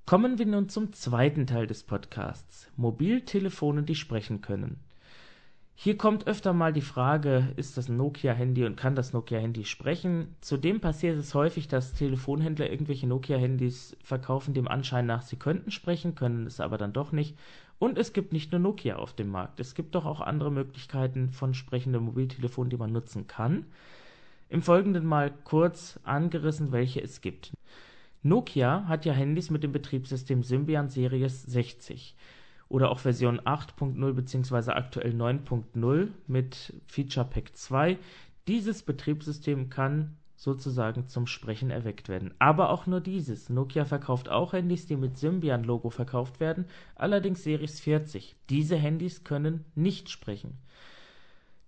Kommen 0.06 0.38
wir 0.40 0.46
nun 0.46 0.68
zum 0.68 0.92
zweiten 0.92 1.46
Teil 1.46 1.68
des 1.68 1.84
Podcasts. 1.84 2.68
Mobiltelefone, 2.76 3.84
die 3.84 3.94
sprechen 3.94 4.40
können. 4.40 4.80
Hier 5.82 5.96
kommt 5.96 6.26
öfter 6.26 6.52
mal 6.52 6.74
die 6.74 6.82
Frage, 6.82 7.54
ist 7.56 7.78
das 7.78 7.88
ein 7.88 7.96
Nokia-Handy 7.96 8.66
und 8.66 8.76
kann 8.76 8.94
das 8.94 9.14
Nokia-Handy 9.14 9.64
sprechen? 9.64 10.36
Zudem 10.42 10.82
passiert 10.82 11.16
es 11.16 11.34
häufig, 11.34 11.68
dass 11.68 11.94
Telefonhändler 11.94 12.70
irgendwelche 12.70 13.06
Nokia-Handys 13.06 13.96
verkaufen, 14.04 14.52
dem 14.52 14.68
Anschein 14.68 15.06
nach, 15.06 15.22
sie 15.22 15.36
könnten 15.36 15.70
sprechen, 15.70 16.14
können 16.14 16.46
es 16.46 16.60
aber 16.60 16.76
dann 16.76 16.92
doch 16.92 17.12
nicht. 17.12 17.34
Und 17.78 17.96
es 17.96 18.12
gibt 18.12 18.34
nicht 18.34 18.52
nur 18.52 18.58
Nokia 18.58 18.96
auf 18.96 19.14
dem 19.14 19.30
Markt. 19.30 19.58
Es 19.58 19.74
gibt 19.74 19.94
doch 19.94 20.04
auch 20.04 20.20
andere 20.20 20.52
Möglichkeiten 20.52 21.30
von 21.30 21.54
sprechenden 21.54 22.04
Mobiltelefonen, 22.04 22.68
die 22.68 22.76
man 22.76 22.92
nutzen 22.92 23.26
kann. 23.26 23.64
Im 24.50 24.60
Folgenden 24.60 25.06
mal 25.06 25.32
kurz 25.44 25.98
angerissen, 26.02 26.72
welche 26.72 27.00
es 27.00 27.22
gibt. 27.22 27.54
Nokia 28.22 28.84
hat 28.86 29.06
ja 29.06 29.14
Handys 29.14 29.48
mit 29.48 29.62
dem 29.62 29.72
Betriebssystem 29.72 30.42
Symbian 30.42 30.90
Series 30.90 31.42
60 31.44 32.14
oder 32.70 32.90
auch 32.90 33.00
Version 33.00 33.40
8.0 33.40 34.12
bzw. 34.14 34.70
aktuell 34.70 35.12
9.0 35.12 36.08
mit 36.26 36.72
Feature 36.86 37.26
Pack 37.26 37.54
2. 37.54 37.98
Dieses 38.48 38.82
Betriebssystem 38.82 39.68
kann 39.68 40.16
sozusagen 40.36 41.06
zum 41.06 41.26
Sprechen 41.26 41.70
erweckt 41.70 42.08
werden. 42.08 42.32
Aber 42.38 42.70
auch 42.70 42.86
nur 42.86 43.00
dieses. 43.02 43.50
Nokia 43.50 43.84
verkauft 43.84 44.30
auch 44.30 44.54
Handys, 44.54 44.86
die 44.86 44.96
mit 44.96 45.18
Symbian-Logo 45.18 45.90
verkauft 45.90 46.40
werden, 46.40 46.64
allerdings 46.94 47.42
Series 47.42 47.80
40. 47.80 48.36
Diese 48.48 48.76
Handys 48.76 49.24
können 49.24 49.66
nicht 49.74 50.08
sprechen. 50.08 50.56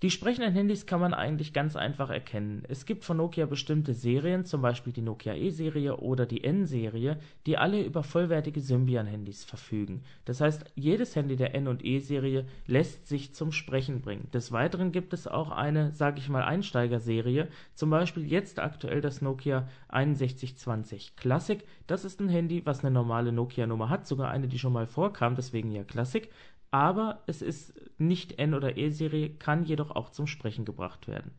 Die 0.03 0.11
sprechenden 0.11 0.53
Handys 0.53 0.87
kann 0.87 1.01
man 1.01 1.15
eigentlich 1.15 1.53
ganz 1.53 1.77
einfach 1.77 2.11
erkennen. 2.11 2.65
Es 2.69 2.87
gibt 2.87 3.05
von 3.05 3.19
Nokia 3.19 3.47
bestimmte 3.47 3.95
Serien, 3.95 4.45
zum 4.45 4.61
Beispiel 4.61 4.93
die 4.93 5.01
Nokia 5.01 5.37
E-Serie 5.37 5.99
oder 5.99 6.27
die 6.27 6.43
N-Serie, 6.43 7.21
die 7.47 7.57
alle 7.57 7.81
über 7.85 8.03
vollwertige 8.03 8.61
Symbian-Handys 8.61 9.45
verfügen. 9.45 10.03
Das 10.25 10.41
heißt, 10.41 10.65
jedes 10.75 11.15
Handy 11.15 11.37
der 11.37 11.55
N- 11.55 11.69
und 11.69 11.85
E-Serie 11.85 12.47
lässt 12.67 13.07
sich 13.07 13.33
zum 13.33 13.53
Sprechen 13.53 14.01
bringen. 14.01 14.29
Des 14.33 14.51
Weiteren 14.51 14.91
gibt 14.91 15.13
es 15.13 15.29
auch 15.29 15.53
eine, 15.53 15.93
sag 15.93 16.19
ich 16.19 16.29
mal, 16.29 16.43
Einsteigerserie, 16.43 17.47
zum 17.77 17.91
Beispiel 17.91 18.27
jetzt 18.27 18.59
aktuell 18.59 19.03
das 19.03 19.23
Nokia 19.23 19.69
6120 19.89 21.15
Classic. 21.15 21.65
Das 21.87 22.05
ist 22.05 22.19
ein 22.19 22.29
Handy, 22.29 22.67
was 22.67 22.81
eine 22.81 22.91
normale 22.91 23.31
Nokia-Nummer 23.31 23.89
hat, 23.89 24.09
sogar 24.09 24.33
eine, 24.33 24.49
die 24.49 24.59
schon 24.59 24.73
mal 24.73 24.89
vorkam, 24.89 25.37
deswegen 25.37 25.71
ja 25.71 25.85
Classic 25.85 26.29
aber 26.73 27.23
es 27.27 27.43
ist 27.43 27.75
nicht 27.99 28.39
N- 28.39 28.55
oder 28.55 28.77
E-Serie, 28.77 29.29
kann 29.31 29.65
jedoch 29.65 29.93
auch 29.93 30.09
zum 30.09 30.27
Sprechen 30.27 30.65
gebracht 30.65 31.07
werden. 31.07 31.31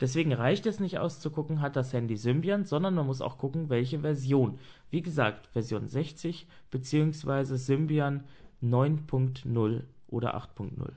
Deswegen 0.00 0.32
reicht 0.32 0.64
es 0.66 0.80
nicht 0.80 0.98
auszugucken, 0.98 1.60
hat 1.60 1.76
das 1.76 1.92
Handy 1.92 2.16
Symbian, 2.16 2.64
sondern 2.64 2.94
man 2.94 3.06
muss 3.06 3.20
auch 3.20 3.36
gucken, 3.36 3.68
welche 3.68 4.00
Version. 4.00 4.58
Wie 4.90 5.02
gesagt, 5.02 5.48
Version 5.48 5.88
60 5.88 6.46
bzw. 6.70 7.56
Symbian 7.56 8.24
9.0 8.62 9.82
oder 10.08 10.36
8.0. 10.36 10.90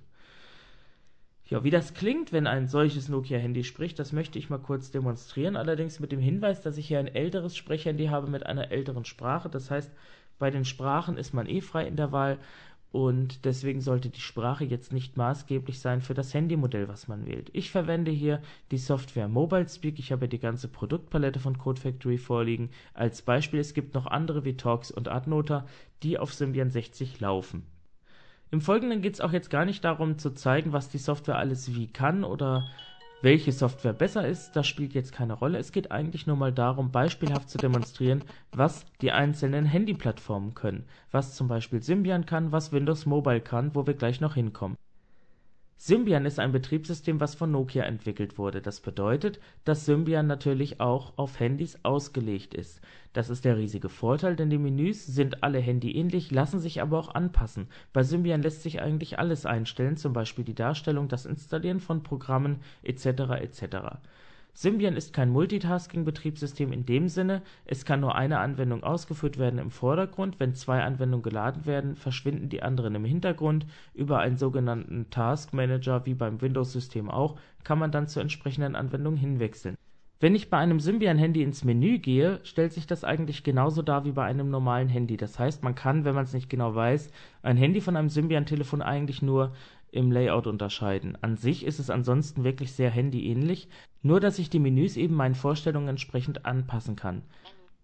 Ja, 1.45 1.65
wie 1.65 1.69
das 1.69 1.93
klingt, 1.93 2.31
wenn 2.31 2.47
ein 2.47 2.67
solches 2.67 3.09
Nokia-Handy 3.09 3.65
spricht, 3.65 3.99
das 3.99 4.13
möchte 4.13 4.39
ich 4.39 4.49
mal 4.49 4.59
kurz 4.59 4.91
demonstrieren, 4.91 5.57
allerdings 5.57 5.99
mit 5.99 6.13
dem 6.13 6.21
Hinweis, 6.21 6.61
dass 6.61 6.77
ich 6.77 6.87
hier 6.87 6.99
ein 6.99 7.13
älteres 7.13 7.57
Sprechhandy 7.57 8.05
habe 8.05 8.27
mit 8.27 8.45
einer 8.45 8.71
älteren 8.71 9.03
Sprache. 9.03 9.49
Das 9.49 9.69
heißt, 9.69 9.91
bei 10.39 10.49
den 10.49 10.63
Sprachen 10.63 11.17
ist 11.17 11.33
man 11.33 11.47
eh 11.47 11.59
frei 11.59 11.85
in 11.85 11.97
der 11.97 12.11
Wahl 12.11 12.39
und 12.91 13.45
deswegen 13.45 13.79
sollte 13.79 14.09
die 14.09 14.19
Sprache 14.19 14.65
jetzt 14.65 14.91
nicht 14.91 15.15
maßgeblich 15.15 15.79
sein 15.79 16.01
für 16.01 16.13
das 16.13 16.33
Handymodell, 16.33 16.89
was 16.89 17.07
man 17.07 17.25
wählt. 17.25 17.49
Ich 17.53 17.71
verwende 17.71 18.11
hier 18.11 18.41
die 18.71 18.77
Software 18.77 19.29
MobileSpeak. 19.29 19.97
Ich 19.97 20.11
habe 20.11 20.27
die 20.27 20.39
ganze 20.39 20.67
Produktpalette 20.67 21.39
von 21.39 21.57
Code 21.57 21.79
Factory 21.79 22.17
vorliegen. 22.17 22.69
Als 22.93 23.21
Beispiel, 23.21 23.61
es 23.61 23.73
gibt 23.73 23.93
noch 23.93 24.07
andere 24.07 24.43
wie 24.43 24.57
Talks 24.57 24.91
und 24.91 25.07
Adnota, 25.07 25.65
die 26.03 26.19
auf 26.19 26.33
Symbian 26.33 26.69
60 26.69 27.21
laufen. 27.21 27.65
Im 28.51 28.59
Folgenden 28.59 29.01
geht 29.01 29.13
es 29.13 29.21
auch 29.21 29.31
jetzt 29.31 29.49
gar 29.49 29.63
nicht 29.63 29.85
darum 29.85 30.17
zu 30.17 30.31
zeigen, 30.33 30.73
was 30.73 30.89
die 30.89 30.97
Software 30.97 31.37
alles 31.37 31.73
wie 31.73 31.87
kann 31.87 32.25
oder 32.25 32.67
welche 33.21 33.51
Software 33.51 33.93
besser 33.93 34.27
ist, 34.27 34.51
das 34.53 34.67
spielt 34.67 34.93
jetzt 34.93 35.11
keine 35.11 35.33
Rolle. 35.33 35.57
Es 35.57 35.71
geht 35.71 35.91
eigentlich 35.91 36.27
nur 36.27 36.35
mal 36.35 36.51
darum, 36.51 36.91
beispielhaft 36.91 37.49
zu 37.49 37.59
demonstrieren, 37.59 38.23
was 38.51 38.85
die 39.01 39.11
einzelnen 39.11 39.65
Handyplattformen 39.65 40.53
können, 40.53 40.85
was 41.11 41.35
zum 41.35 41.47
Beispiel 41.47 41.81
Symbian 41.81 42.25
kann, 42.25 42.51
was 42.51 42.71
Windows 42.71 43.05
Mobile 43.05 43.41
kann, 43.41 43.75
wo 43.75 43.85
wir 43.85 43.93
gleich 43.93 44.21
noch 44.21 44.35
hinkommen 44.35 44.77
Symbian 45.83 46.27
ist 46.27 46.37
ein 46.37 46.51
Betriebssystem, 46.51 47.19
was 47.19 47.33
von 47.33 47.49
Nokia 47.49 47.85
entwickelt 47.85 48.37
wurde. 48.37 48.61
Das 48.61 48.81
bedeutet, 48.81 49.39
dass 49.65 49.87
Symbian 49.87 50.27
natürlich 50.27 50.79
auch 50.79 51.17
auf 51.17 51.39
Handys 51.39 51.79
ausgelegt 51.81 52.53
ist. 52.53 52.81
Das 53.13 53.31
ist 53.31 53.45
der 53.45 53.57
riesige 53.57 53.89
Vorteil, 53.89 54.35
denn 54.35 54.51
die 54.51 54.59
Menüs 54.59 55.07
sind 55.07 55.41
alle 55.41 55.57
handyähnlich, 55.57 56.29
lassen 56.29 56.59
sich 56.59 56.83
aber 56.83 56.99
auch 56.99 57.15
anpassen. 57.15 57.67
Bei 57.93 58.03
Symbian 58.03 58.43
lässt 58.43 58.61
sich 58.61 58.79
eigentlich 58.79 59.17
alles 59.17 59.47
einstellen, 59.47 59.97
zum 59.97 60.13
Beispiel 60.13 60.45
die 60.45 60.53
Darstellung, 60.53 61.07
das 61.07 61.25
Installieren 61.25 61.79
von 61.79 62.03
Programmen 62.03 62.59
etc. 62.83 63.31
etc. 63.41 63.63
Symbian 64.53 64.95
ist 64.95 65.13
kein 65.13 65.29
Multitasking-Betriebssystem 65.29 66.71
in 66.71 66.85
dem 66.85 67.07
Sinne, 67.07 67.41
es 67.65 67.85
kann 67.85 68.01
nur 68.01 68.15
eine 68.15 68.39
Anwendung 68.39 68.83
ausgeführt 68.83 69.37
werden 69.37 69.59
im 69.59 69.71
Vordergrund, 69.71 70.39
wenn 70.39 70.55
zwei 70.55 70.83
Anwendungen 70.83 71.23
geladen 71.23 71.65
werden, 71.65 71.95
verschwinden 71.95 72.49
die 72.49 72.61
anderen 72.61 72.95
im 72.95 73.05
Hintergrund, 73.05 73.65
über 73.93 74.19
einen 74.19 74.37
sogenannten 74.37 75.09
Task 75.09 75.53
Manager 75.53 76.05
wie 76.05 76.13
beim 76.13 76.41
Windows-System 76.41 77.09
auch, 77.09 77.37
kann 77.63 77.79
man 77.79 77.91
dann 77.91 78.07
zur 78.07 78.21
entsprechenden 78.21 78.75
Anwendung 78.75 79.15
hinwechseln. 79.15 79.75
Wenn 80.21 80.35
ich 80.35 80.51
bei 80.51 80.57
einem 80.57 80.79
Symbian-Handy 80.79 81.41
ins 81.41 81.63
Menü 81.63 81.97
gehe, 81.97 82.41
stellt 82.43 82.73
sich 82.73 82.85
das 82.85 83.03
eigentlich 83.03 83.43
genauso 83.43 83.81
dar 83.81 84.05
wie 84.05 84.11
bei 84.11 84.23
einem 84.23 84.51
normalen 84.51 84.87
Handy. 84.87 85.17
Das 85.17 85.39
heißt, 85.39 85.63
man 85.63 85.73
kann, 85.73 86.05
wenn 86.05 86.13
man 86.13 86.25
es 86.25 86.33
nicht 86.33 86.47
genau 86.47 86.75
weiß, 86.75 87.09
ein 87.41 87.57
Handy 87.57 87.81
von 87.81 87.97
einem 87.97 88.09
Symbian-Telefon 88.09 88.83
eigentlich 88.83 89.23
nur 89.23 89.53
im 89.91 90.11
Layout 90.11 90.47
unterscheiden. 90.47 91.17
An 91.21 91.37
sich 91.37 91.65
ist 91.65 91.79
es 91.79 91.89
ansonsten 91.89 92.43
wirklich 92.43 92.73
sehr 92.73 92.89
handyähnlich, 92.89 93.69
nur 94.01 94.19
dass 94.19 94.39
ich 94.39 94.49
die 94.49 94.59
Menüs 94.59 94.97
eben 94.97 95.15
meinen 95.15 95.35
Vorstellungen 95.35 95.89
entsprechend 95.89 96.45
anpassen 96.45 96.95
kann. 96.95 97.23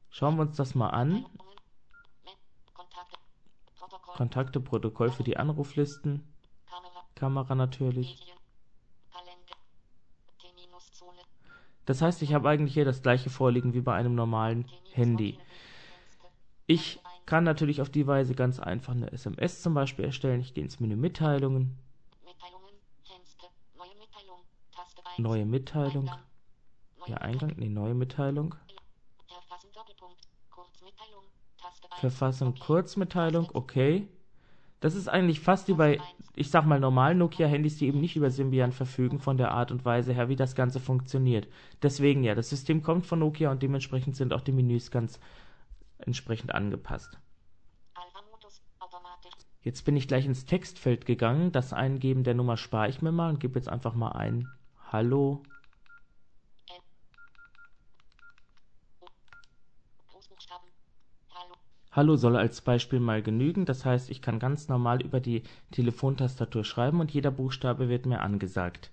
Schauen 0.09 0.37
wir 0.37 0.43
uns 0.43 0.55
das 0.55 0.73
mal 0.73 0.89
an. 0.89 1.25
Kontakte, 4.15 4.59
Protokoll 4.59 5.11
für 5.11 5.23
die 5.23 5.37
Anruflisten, 5.37 6.23
Kamera 7.13 7.53
natürlich. 7.53 8.33
Das 11.85 12.01
heißt, 12.01 12.21
ich 12.21 12.33
habe 12.33 12.49
eigentlich 12.49 12.73
hier 12.73 12.83
das 12.83 13.01
gleiche 13.01 13.29
vorliegen 13.29 13.73
wie 13.73 13.81
bei 13.81 13.93
einem 13.93 14.15
normalen 14.15 14.65
Handy. 14.91 15.37
Ich 16.65 16.99
kann 17.25 17.43
natürlich 17.43 17.81
auf 17.81 17.89
die 17.89 18.07
Weise 18.07 18.33
ganz 18.33 18.59
einfach 18.59 18.93
eine 18.93 19.11
SMS 19.11 19.61
zum 19.61 19.73
Beispiel 19.73 20.05
erstellen. 20.05 20.41
Ich 20.41 20.53
gehe 20.53 20.63
ins 20.63 20.79
Menü 20.79 20.95
Mitteilungen, 20.95 21.77
Neue 25.18 25.46
Mitteilung. 25.46 26.10
Ja, 27.08 27.18
Eingang, 27.18 27.54
nee, 27.58 27.70
neue 27.70 27.94
Mitteilung. 27.94 28.56
Verfassung, 32.00 32.56
Kurzmitteilung, 32.56 33.50
okay. 33.54 34.08
Das 34.80 34.94
ist 34.94 35.08
eigentlich 35.08 35.39
fast 35.39 35.68
wie 35.68 35.74
bei, 35.74 36.00
ich 36.36 36.51
sag 36.51 36.66
mal, 36.66 36.80
normalen 36.80 37.18
Nokia-Handys, 37.18 37.77
die 37.77 37.88
eben 37.88 38.00
nicht 38.00 38.16
über 38.16 38.30
Symbian 38.30 38.72
verfügen, 38.72 39.20
von 39.20 39.38
der 39.38 39.51
Art 39.51 39.72
und 39.72 39.86
Weise 39.86 40.13
her, 40.13 40.30
wie 40.30 40.36
das 40.36 40.54
Ganze 40.54 40.80
funktioniert. 40.80 41.48
Deswegen 41.82 42.24
ja, 42.24 42.36
das 42.36 42.50
System 42.50 42.84
kommt 42.84 43.08
von 43.08 43.20
Nokia 43.20 43.50
und 43.50 43.63
dementsprechend 43.63 44.16
sind 44.16 44.34
auch 44.34 44.42
die 44.42 44.51
Menüs 44.51 44.92
ganz 44.92 45.20
entsprechend 45.98 46.54
angepasst. 46.54 47.18
Jetzt 49.63 49.84
bin 49.84 49.98
ich 49.98 50.08
gleich 50.08 50.25
ins 50.25 50.46
Textfeld 50.46 51.06
gegangen. 51.06 51.51
Das 51.51 51.74
Eingeben 51.74 52.24
der 52.24 52.36
Nummer 52.36 52.56
spare 52.56 52.88
ich 52.88 53.01
mir 53.01 53.12
mal 53.12 53.32
und 53.32 53.39
gebe 53.39 53.58
jetzt 53.58 53.68
einfach 53.68 53.96
mal 53.96 54.12
ein 54.12 54.48
Hallo. 54.89 55.44
Hallo 61.91 62.15
soll 62.15 62.38
als 62.38 62.62
Beispiel 62.62 63.01
mal 63.01 63.22
genügen, 63.22 63.65
das 63.65 63.84
heißt, 63.84 64.10
ich 64.10 64.22
kann 64.22 64.39
ganz 64.39 64.70
normal 64.70 65.01
über 65.01 65.20
die 65.20 65.44
Telefontastatur 65.72 66.63
schreiben 66.63 67.01
und 67.01 67.12
jeder 67.12 67.32
Buchstabe 67.32 67.89
wird 67.89 68.06
mir 68.06 68.22
angesagt. 68.22 68.91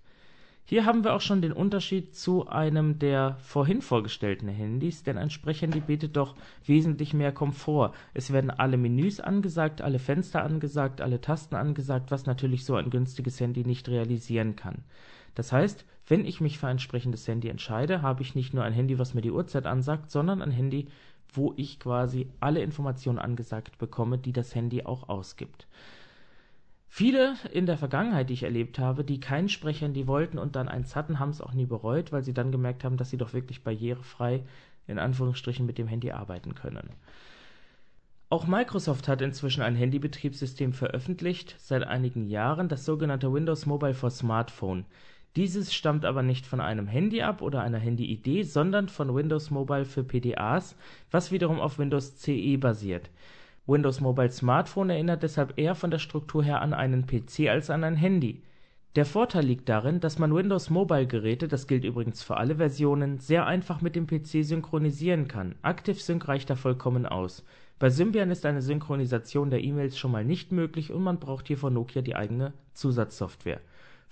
Hier 0.64 0.84
haben 0.84 1.04
wir 1.04 1.14
auch 1.14 1.20
schon 1.20 1.42
den 1.42 1.52
Unterschied 1.52 2.16
zu 2.16 2.48
einem 2.48 2.98
der 2.98 3.36
vorhin 3.36 3.80
vorgestellten 3.80 4.48
Handys, 4.48 5.04
denn 5.04 5.18
ein 5.18 5.30
Sprechhandy 5.30 5.80
bietet 5.80 6.16
doch 6.16 6.34
wesentlich 6.64 7.14
mehr 7.14 7.32
Komfort. 7.32 7.92
Es 8.14 8.32
werden 8.32 8.50
alle 8.50 8.78
Menüs 8.78 9.20
angesagt, 9.20 9.80
alle 9.82 9.98
Fenster 10.00 10.42
angesagt, 10.42 11.02
alle 11.02 11.20
Tasten 11.20 11.54
angesagt, 11.54 12.10
was 12.10 12.26
natürlich 12.26 12.64
so 12.64 12.74
ein 12.74 12.90
günstiges 12.90 13.38
Handy 13.38 13.64
nicht 13.64 13.88
realisieren 13.90 14.56
kann. 14.56 14.82
Das 15.34 15.52
heißt, 15.52 15.84
wenn 16.06 16.24
ich 16.24 16.40
mich 16.40 16.58
für 16.58 16.66
ein 16.66 16.78
sprechendes 16.78 17.26
Handy 17.26 17.48
entscheide, 17.48 18.02
habe 18.02 18.22
ich 18.22 18.34
nicht 18.34 18.54
nur 18.54 18.64
ein 18.64 18.72
Handy, 18.72 18.98
was 18.98 19.14
mir 19.14 19.22
die 19.22 19.30
Uhrzeit 19.30 19.66
ansagt, 19.66 20.10
sondern 20.10 20.42
ein 20.42 20.50
Handy, 20.50 20.88
wo 21.32 21.54
ich 21.56 21.80
quasi 21.80 22.28
alle 22.40 22.62
Informationen 22.62 23.18
angesagt 23.18 23.78
bekomme, 23.78 24.18
die 24.18 24.32
das 24.32 24.54
Handy 24.54 24.84
auch 24.84 25.08
ausgibt. 25.08 25.66
Viele 26.88 27.34
in 27.52 27.66
der 27.66 27.76
Vergangenheit, 27.76 28.28
die 28.28 28.34
ich 28.34 28.44
erlebt 28.44 28.78
habe, 28.78 29.02
die 29.02 29.18
kein 29.18 29.48
Sprechhandy 29.48 30.06
wollten 30.06 30.38
und 30.38 30.54
dann 30.54 30.68
eins 30.68 30.94
hatten, 30.94 31.18
haben 31.18 31.30
es 31.30 31.40
auch 31.40 31.52
nie 31.52 31.66
bereut, 31.66 32.12
weil 32.12 32.22
sie 32.22 32.34
dann 32.34 32.52
gemerkt 32.52 32.84
haben, 32.84 32.96
dass 32.96 33.10
sie 33.10 33.16
doch 33.16 33.32
wirklich 33.32 33.64
barrierefrei 33.64 34.44
in 34.86 34.98
Anführungsstrichen 34.98 35.66
mit 35.66 35.78
dem 35.78 35.88
Handy 35.88 36.12
arbeiten 36.12 36.54
können. 36.54 36.90
Auch 38.30 38.46
Microsoft 38.46 39.08
hat 39.08 39.22
inzwischen 39.22 39.62
ein 39.62 39.76
Handybetriebssystem 39.76 40.72
veröffentlicht, 40.72 41.56
seit 41.58 41.84
einigen 41.84 42.28
Jahren, 42.28 42.68
das 42.68 42.84
sogenannte 42.84 43.32
Windows 43.32 43.66
Mobile 43.66 43.94
for 43.94 44.10
Smartphone. 44.10 44.84
Dieses 45.36 45.74
stammt 45.74 46.04
aber 46.04 46.22
nicht 46.22 46.46
von 46.46 46.60
einem 46.60 46.86
Handy 46.86 47.22
ab 47.22 47.42
oder 47.42 47.60
einer 47.60 47.78
Handy-Idee, 47.78 48.44
sondern 48.44 48.88
von 48.88 49.16
Windows 49.16 49.50
Mobile 49.50 49.84
für 49.84 50.04
PDAs, 50.04 50.76
was 51.10 51.32
wiederum 51.32 51.58
auf 51.58 51.76
Windows 51.76 52.16
CE 52.18 52.56
basiert. 52.56 53.10
Windows 53.66 54.00
Mobile 54.00 54.30
Smartphone 54.30 54.90
erinnert 54.90 55.24
deshalb 55.24 55.58
eher 55.58 55.74
von 55.74 55.90
der 55.90 55.98
Struktur 55.98 56.44
her 56.44 56.60
an 56.60 56.72
einen 56.72 57.06
PC 57.06 57.48
als 57.48 57.68
an 57.68 57.82
ein 57.82 57.96
Handy. 57.96 58.42
Der 58.94 59.04
Vorteil 59.04 59.44
liegt 59.44 59.68
darin, 59.68 59.98
dass 59.98 60.20
man 60.20 60.32
Windows 60.32 60.70
Mobile 60.70 61.08
Geräte, 61.08 61.48
das 61.48 61.66
gilt 61.66 61.82
übrigens 61.82 62.22
für 62.22 62.36
alle 62.36 62.56
Versionen, 62.56 63.18
sehr 63.18 63.44
einfach 63.44 63.80
mit 63.80 63.96
dem 63.96 64.06
PC 64.06 64.44
synchronisieren 64.44 65.26
kann. 65.26 65.56
ActiveSync 65.62 66.28
reicht 66.28 66.48
da 66.48 66.54
vollkommen 66.54 67.06
aus. 67.06 67.44
Bei 67.80 67.90
Symbian 67.90 68.30
ist 68.30 68.46
eine 68.46 68.62
Synchronisation 68.62 69.50
der 69.50 69.64
E-Mails 69.64 69.98
schon 69.98 70.12
mal 70.12 70.24
nicht 70.24 70.52
möglich 70.52 70.92
und 70.92 71.02
man 71.02 71.18
braucht 71.18 71.48
hier 71.48 71.58
von 71.58 71.74
Nokia 71.74 72.02
die 72.02 72.14
eigene 72.14 72.52
Zusatzsoftware 72.74 73.60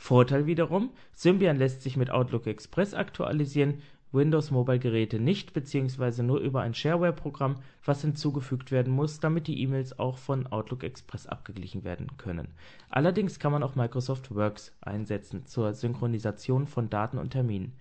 Vorteil 0.03 0.47
wiederum, 0.47 0.91
Symbian 1.15 1.59
lässt 1.59 1.83
sich 1.83 1.97
mit 1.97 2.11
Outlook 2.11 2.49
Express 2.49 2.93
aktualisieren, 2.93 3.83
Windows 4.11 4.51
Mobile 4.51 4.81
Geräte 4.81 5.21
nicht 5.21 5.55
bzw. 5.55 6.25
nur 6.25 6.41
über 6.41 6.61
ein 6.61 6.75
Shareware-Programm, 6.75 7.55
was 7.85 8.03
hinzugefügt 8.03 8.73
werden 8.73 8.93
muss, 8.93 9.21
damit 9.21 9.47
die 9.47 9.63
E-Mails 9.63 10.01
auch 10.01 10.19
von 10.19 10.49
Outlook 10.49 10.83
Express 10.83 11.29
abgeglichen 11.29 11.85
werden 11.85 12.09
können. 12.19 12.49
Allerdings 12.91 13.39
kann 13.39 13.53
man 13.53 13.63
auch 13.63 13.77
Microsoft 13.77 14.35
Works 14.35 14.77
einsetzen 14.81 15.47
zur 15.47 15.73
Synchronisation 15.73 16.67
von 16.67 16.91
Daten 16.91 17.19
und 17.19 17.31
Terminen. 17.31 17.73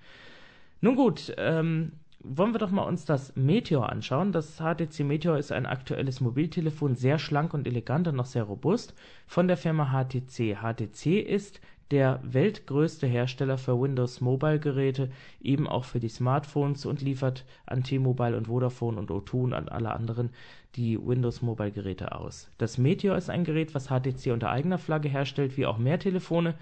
Nun 0.80 0.96
gut, 0.96 1.34
ähm, 1.38 1.94
wollen 2.20 2.54
wir 2.54 2.60
doch 2.60 2.70
mal 2.70 2.84
uns 2.84 3.04
das 3.04 3.36
Meteor 3.36 3.90
anschauen. 3.90 4.32
Das 4.32 4.58
HTC 4.58 5.00
Meteor 5.00 5.40
ist 5.40 5.52
ein 5.52 5.66
aktuelles 5.66 6.22
Mobiltelefon, 6.22 6.94
sehr 6.94 7.18
schlank 7.18 7.56
und 7.56 7.66
elegant 7.66 8.08
und 8.08 8.16
noch 8.16 8.28
sehr 8.28 8.44
robust 8.44 8.94
von 9.26 9.48
der 9.48 9.58
Firma 9.58 9.88
HTC. 9.92 10.58
HTC 10.62 11.20
ist 11.20 11.60
der 11.92 12.20
weltgrößte 12.24 13.06
Hersteller 13.06 13.58
für 13.58 13.80
Windows 13.80 14.22
Mobile 14.22 14.60
Geräte, 14.60 15.12
eben 15.42 15.68
auch 15.68 15.84
für 15.84 16.00
die 16.00 16.10
Smartphones 16.10 16.86
und 16.86 17.02
liefert 17.02 17.46
an 17.66 17.84
T-Mobile 17.84 18.38
und 18.38 18.48
Vodafone 18.48 18.98
und 18.98 19.12
O2 19.12 19.34
und 19.44 19.54
an 19.54 19.70
alle 19.70 19.92
anderen 19.92 20.34
die 20.76 20.98
Windows 20.98 21.42
Mobile 21.42 21.72
Geräte 21.72 22.14
aus. 22.14 22.50
Das 22.58 22.78
Meteor 22.78 23.18
ist 23.18 23.30
ein 23.30 23.44
Gerät, 23.44 23.76
was 23.76 23.88
HTC 23.88 24.32
unter 24.32 24.50
eigener 24.50 24.78
Flagge 24.78 25.10
herstellt, 25.10 25.58
wie 25.58 25.66
auch 25.66 25.78
mehr 25.78 26.00
Telefone, 26.00 26.58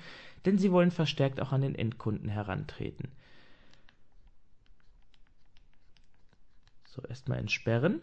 denn 0.46 0.58
sie 0.58 0.72
wollen 0.72 0.92
verstärkt 0.92 1.40
auch 1.40 1.52
an 1.52 1.62
den 1.62 1.76
Endkunden 1.76 2.30
herantreten. 2.30 3.12
So, 6.86 7.04
erstmal 7.04 7.38
entsperren. 7.38 8.02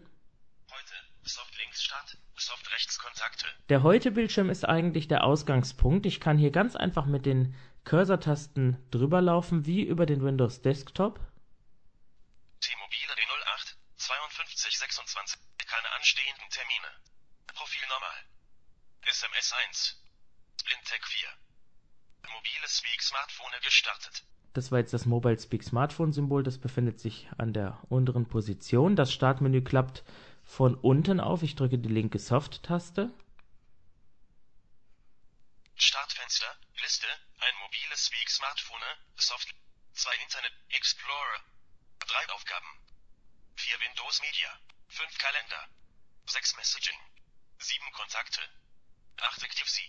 Heute. 0.70 0.94
Soft 1.24 1.58
links 1.58 1.82
Start. 1.82 2.16
Soft 2.36 2.72
rechts 2.72 2.98
Kontakte. 3.00 3.46
Der 3.68 3.82
Heute-Bildschirm 3.82 4.48
ist 4.48 4.64
eigentlich 4.64 5.08
der 5.08 5.24
Ausgangspunkt. 5.24 6.06
Ich 6.06 6.20
kann 6.20 6.38
hier 6.38 6.52
ganz 6.52 6.76
einfach 6.76 7.04
mit 7.04 7.26
den 7.26 7.56
Cursor-Tasten 7.82 8.76
drüber 8.92 9.20
laufen, 9.20 9.66
wie 9.66 9.82
über 9.82 10.06
den 10.06 10.22
Windows 10.22 10.62
Desktop. 10.62 11.18
T-Mobile 12.60 13.12
D08 13.12 13.74
52 13.96 14.78
26. 14.78 15.40
Keine 15.66 15.90
anstehenden 15.96 16.48
Termine. 16.50 16.86
Profil 17.54 17.82
normal. 17.88 18.14
SMS 19.02 19.52
1. 19.68 20.02
Blindtech 20.64 21.04
4. 21.04 21.28
Mobile 22.32 22.68
Speak 22.68 23.02
Smartphone 23.02 23.50
gestartet. 23.64 24.22
Das 24.52 24.70
war 24.70 24.78
jetzt 24.78 24.94
das 24.94 25.06
Mobile 25.06 25.40
Speak 25.40 25.64
Smartphone 25.64 26.12
Symbol, 26.12 26.44
das 26.44 26.58
befindet 26.58 27.00
sich 27.00 27.28
an 27.36 27.52
der 27.52 27.82
unteren 27.88 28.28
Position. 28.28 28.94
Das 28.94 29.12
Startmenü 29.12 29.62
klappt 29.62 30.04
von 30.44 30.76
unten 30.76 31.18
auf. 31.18 31.42
Ich 31.42 31.56
drücke 31.56 31.78
die 31.78 31.88
linke 31.88 32.20
Soft-Taste. 32.20 33.10
Startfenster, 35.78 36.56
Liste, 36.80 37.06
ein 37.38 37.54
mobiles 37.60 38.06
Speak 38.06 38.30
Smartphone, 38.30 38.80
Soft, 39.16 39.54
2 39.92 40.10
Internet 40.22 40.52
Explorer, 40.70 41.40
3 42.00 42.32
Aufgaben, 42.32 42.66
4 43.56 43.78
Windows 44.16 44.22
Media, 44.22 44.48
5 44.88 45.18
Kalender, 45.18 45.62
6 46.26 46.56
Messaging, 46.56 46.94
7 47.58 47.80
Kontakte, 47.92 48.40
8 49.20 49.42
Active 49.42 49.68
Sie. 49.68 49.82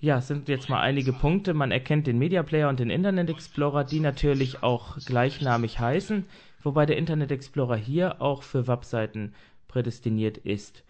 Ja, 0.00 0.18
es 0.18 0.28
sind 0.28 0.48
jetzt 0.48 0.68
mal 0.68 0.80
einige 0.80 1.12
Punkte. 1.12 1.54
Man 1.54 1.70
erkennt 1.70 2.06
den 2.06 2.18
Media 2.18 2.42
Player 2.42 2.68
und 2.68 2.80
den 2.80 2.90
Internet 2.90 3.30
Explorer, 3.30 3.84
die 3.84 4.00
natürlich 4.00 4.62
auch 4.62 4.96
gleichnamig 5.04 5.78
heißen, 5.78 6.28
wobei 6.62 6.86
der 6.86 6.96
Internet 6.96 7.30
Explorer 7.30 7.76
hier 7.76 8.20
auch 8.20 8.42
für 8.42 8.66
Webseiten 8.66 9.34
prädestiniert 9.68 10.38
ist. 10.38 10.82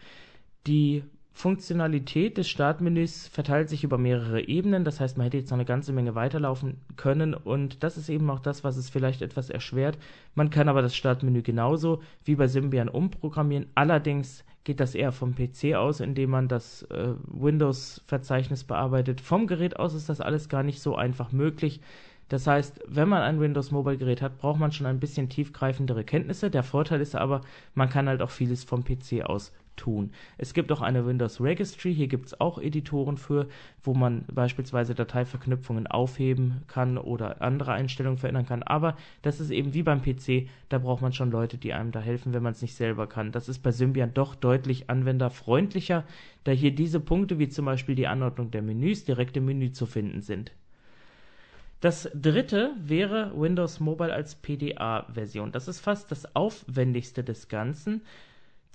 Die 0.67 1.05
Funktionalität 1.39 2.37
des 2.37 2.49
Startmenüs 2.49 3.29
verteilt 3.29 3.69
sich 3.69 3.85
über 3.85 3.97
mehrere 3.97 4.49
Ebenen, 4.49 4.83
das 4.83 4.99
heißt, 4.99 5.17
man 5.17 5.23
hätte 5.23 5.37
jetzt 5.37 5.51
noch 5.51 5.57
eine 5.57 5.65
ganze 5.65 5.93
Menge 5.93 6.17
weiterlaufen 6.17 6.81
können 6.97 7.33
und 7.33 7.85
das 7.85 7.97
ist 7.97 8.09
eben 8.09 8.29
auch 8.29 8.41
das, 8.41 8.65
was 8.65 8.77
es 8.77 8.91
vielleicht 8.91 9.23
etwas 9.23 9.49
erschwert. 9.49 9.99
Man 10.35 10.51
kann 10.51 10.69
aber 10.69 10.83
das 10.83 10.97
Startmenü 10.97 11.43
genauso 11.43 12.03
wie 12.25 12.35
bei 12.35 12.49
Symbian 12.49 12.89
umprogrammieren, 12.89 13.69
allerdings 13.77 14.45
geht 14.65 14.81
das 14.81 14.97
eher 14.97 15.13
vom 15.13 15.37
PC 15.37 15.77
aus, 15.77 16.01
indem 16.01 16.31
man 16.31 16.49
das 16.49 16.83
äh, 16.91 17.15
Windows-Verzeichnis 17.29 18.65
bearbeitet. 18.65 19.21
Vom 19.21 19.47
Gerät 19.47 19.79
aus 19.79 19.95
ist 19.95 20.09
das 20.09 20.21
alles 20.21 20.49
gar 20.49 20.65
nicht 20.65 20.81
so 20.81 20.97
einfach 20.97 21.31
möglich. 21.31 21.81
Das 22.29 22.49
heißt, 22.49 22.81
wenn 22.89 23.09
man 23.09 23.23
ein 23.23 23.39
Windows 23.39 23.71
Mobile 23.71 23.97
Gerät 23.97 24.23
hat, 24.23 24.39
braucht 24.39 24.59
man 24.59 24.73
schon 24.73 24.87
ein 24.87 24.99
bisschen 24.99 25.29
tiefgreifendere 25.29 26.03
Kenntnisse. 26.03 26.51
Der 26.51 26.65
Vorteil 26.65 27.01
ist 27.01 27.15
aber, 27.15 27.43
man 27.75 27.89
kann 27.89 28.09
halt 28.09 28.23
auch 28.23 28.31
vieles 28.31 28.65
vom 28.65 28.83
PC 28.83 29.23
aus 29.25 29.53
tun. 29.79 30.13
Es 30.37 30.53
gibt 30.53 30.71
auch 30.71 30.83
eine 30.83 31.07
Windows 31.07 31.41
Registry, 31.41 31.95
hier 31.95 32.09
gibt 32.09 32.27
es 32.27 32.41
auch 32.41 32.59
Editoren 32.59 33.17
für, 33.17 33.49
wo 33.83 33.95
man 33.95 34.27
beispielsweise 34.31 34.95
Dateiverknüpfungen 34.95 35.87
aufheben 35.87 36.63
kann 36.67 36.99
oder 36.99 37.41
andere 37.41 37.73
Einstellungen 37.73 38.19
verändern 38.19 38.45
kann. 38.45 38.63
Aber 38.63 38.97
das 39.23 39.41
ist 39.41 39.51
eben 39.51 39.73
wie 39.73 39.83
beim 39.83 40.03
PC, 40.03 40.49
da 40.69 40.77
braucht 40.79 41.01
man 41.01 41.15
schon 41.15 41.31
Leute, 41.31 41.57
die 41.57 41.73
einem 41.73 41.93
da 41.93 42.01
helfen, 42.01 42.35
wenn 42.35 42.43
man 42.43 42.53
es 42.53 42.61
nicht 42.61 42.75
selber 42.75 43.07
kann. 43.07 43.33
Das 43.33 43.49
ist 43.49 43.61
bei 43.61 43.73
Symbian 43.73 44.13
doch 44.13 44.35
deutlich 44.35 44.91
anwenderfreundlicher, 44.91 46.05
da 46.45 46.53
hier 46.53 46.75
diese 46.75 47.01
Punkte 47.01 47.39
wie 47.39 47.49
zum 47.49 47.65
Beispiel 47.65 47.95
die 47.95 48.07
Anordnung 48.07 48.51
der 48.51 48.63
Menüs 48.63 49.05
direkt 49.05 49.37
im 49.39 49.47
Menü 49.47 49.73
zu 49.73 49.87
finden 49.87 50.21
sind. 50.21 50.53
Das 51.81 52.11
dritte 52.13 52.73
wäre 52.81 53.33
Windows 53.37 53.79
Mobile 53.79 54.13
als 54.13 54.35
PDA-Version. 54.35 55.53
Das 55.53 55.69
ist 55.69 55.79
fast 55.79 56.11
das 56.11 56.35
aufwendigste 56.35 57.23
des 57.23 57.49
Ganzen. 57.49 58.03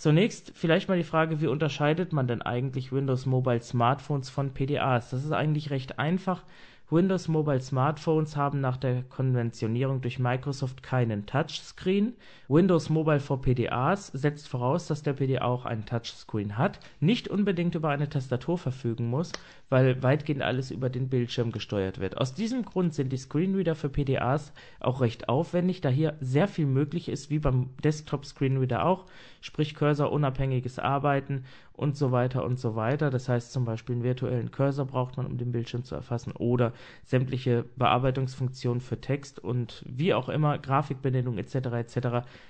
Zunächst 0.04 0.52
vielleicht 0.54 0.90
mal 0.90 0.98
die 0.98 1.06
Frage, 1.06 1.40
wie 1.40 1.48
unterscheidet 1.48 2.12
man 2.12 2.28
denn 2.28 2.42
eigentlich 2.42 2.92
Windows 2.92 3.26
Mobile 3.26 3.62
Smartphones 3.62 4.30
von 4.30 4.54
PDAs? 4.54 5.12
Das 5.12 5.24
ist 5.24 5.32
eigentlich 5.32 5.70
recht 5.70 5.98
einfach. 5.98 6.44
Windows 6.94 7.28
Mobile 7.28 7.60
Smartphones 7.60 8.36
haben 8.36 8.62
nach 8.62 8.78
der 8.78 9.02
Konventionierung 9.02 10.02
durch 10.02 10.20
Microsoft 10.20 10.84
keinen 10.84 11.26
Touchscreen. 11.26 12.14
Windows 12.48 12.92
Mobile 12.92 13.20
for 13.20 13.42
PDAs 13.42 14.10
setzt 14.10 14.48
voraus, 14.48 14.86
dass 14.86 15.02
der 15.02 15.14
PDA 15.14 15.42
auch 15.42 15.66
einen 15.66 15.88
Touchscreen 15.88 16.56
hat, 16.56 16.80
nicht 17.00 17.30
unbedingt 17.30 17.74
über 17.74 17.90
eine 17.90 18.10
Tastatur 18.10 18.60
verfügen 18.60 19.10
muss, 19.10 19.32
weil 19.70 20.04
weitgehend 20.04 20.44
alles 20.44 20.70
über 20.70 20.92
den 20.92 21.10
Bildschirm 21.10 21.52
gesteuert 21.52 22.00
wird. 22.00 22.18
Aus 22.18 22.36
diesem 22.36 22.64
Grund 22.64 22.94
sind 22.94 23.12
die 23.12 23.18
Screenreader 23.18 23.74
für 23.74 23.90
PDAs 23.90 24.54
auch 24.80 25.02
recht 25.02 25.30
aufwendig, 25.30 25.82
da 25.82 25.90
hier 25.90 26.16
sehr 26.20 26.48
viel 26.48 26.68
möglich 26.68 27.10
ist, 27.10 27.32
wie 27.32 27.40
beim 27.40 27.72
Desktop 27.84 28.24
Screenreader 28.24 28.86
auch, 28.86 29.06
sprich 29.42 29.74
Cursor-unabhängiges 29.74 30.78
Arbeiten 30.78 31.46
und 31.74 31.98
so 31.98 32.12
weiter 32.12 32.46
und 32.46 32.60
so 32.60 32.76
weiter. 32.76 33.10
Das 33.10 33.28
heißt 33.28 33.52
zum 33.52 33.66
Beispiel 33.66 33.96
einen 33.96 34.04
virtuellen 34.04 34.52
Cursor 34.52 34.86
braucht 34.86 35.18
man, 35.18 35.26
um 35.26 35.38
den 35.38 35.52
Bildschirm 35.52 35.84
zu 35.84 35.96
erfassen 35.96 36.32
oder 36.32 36.72
sämtliche 37.04 37.66
Bearbeitungsfunktionen 37.76 38.80
für 38.80 39.02
Text 39.02 39.40
und 39.40 39.84
wie 39.88 40.14
auch 40.14 40.30
immer, 40.30 40.58
Grafikbenennung 40.60 41.38
etc. 41.38 41.56
etc. 41.56 41.98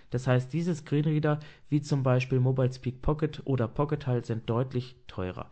Das 0.10 0.28
heißt, 0.28 0.52
diese 0.52 0.76
Screenreader 0.76 1.40
wie 1.70 1.82
zum 1.82 2.04
Beispiel 2.04 2.40
Mobile 2.40 2.72
Speak 2.72 3.02
Pocket 3.02 3.42
oder 3.46 3.68
Pocket 3.68 4.26
sind 4.26 4.50
deutlich 4.50 4.96
teurer. 5.08 5.50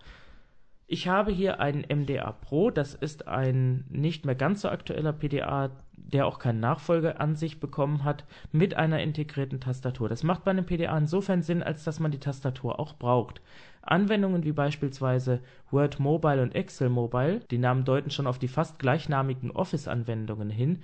Ich 0.94 1.08
habe 1.08 1.32
hier 1.32 1.62
einen 1.62 1.86
MDA 1.88 2.34
Pro, 2.34 2.70
das 2.70 2.94
ist 2.96 3.26
ein 3.26 3.86
nicht 3.88 4.26
mehr 4.26 4.36
ganz 4.36 4.60
so 4.60 4.68
aktueller 4.68 5.14
PDA, 5.14 5.72
der 6.14 6.28
auch 6.28 6.40
keinen 6.40 6.60
Nachfolger 6.60 7.20
an 7.20 7.36
sich 7.36 7.60
bekommen 7.60 8.04
hat, 8.04 8.26
mit 8.52 8.76
einer 8.76 9.02
integrierten 9.02 9.60
Tastatur. 9.60 10.10
Das 10.10 10.24
macht 10.24 10.44
bei 10.44 10.52
einem 10.52 10.66
PDA 10.66 10.98
insofern 10.98 11.42
Sinn, 11.42 11.64
als 11.64 11.84
dass 11.84 12.00
man 12.00 12.12
die 12.12 12.20
Tastatur 12.20 12.80
auch 12.80 12.94
braucht. 12.94 13.42
Anwendungen 13.82 14.44
wie 14.44 14.52
beispielsweise 14.52 15.42
Word 15.72 16.00
Mobile 16.00 16.42
und 16.42 16.56
Excel 16.56 16.90
Mobile, 16.90 17.40
die 17.52 17.58
Namen 17.58 17.86
deuten 17.86 18.12
schon 18.12 18.28
auf 18.28 18.40
die 18.40 18.48
fast 18.48 18.80
gleichnamigen 18.80 19.52
Office-Anwendungen 19.52 20.50
hin, 20.50 20.84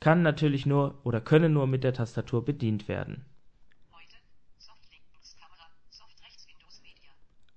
kann 0.00 0.22
natürlich 0.22 0.66
nur 0.66 0.98
oder 1.04 1.20
können 1.20 1.52
nur 1.52 1.66
mit 1.66 1.84
der 1.84 1.94
Tastatur 1.94 2.44
bedient 2.44 2.88
werden. 2.88 3.24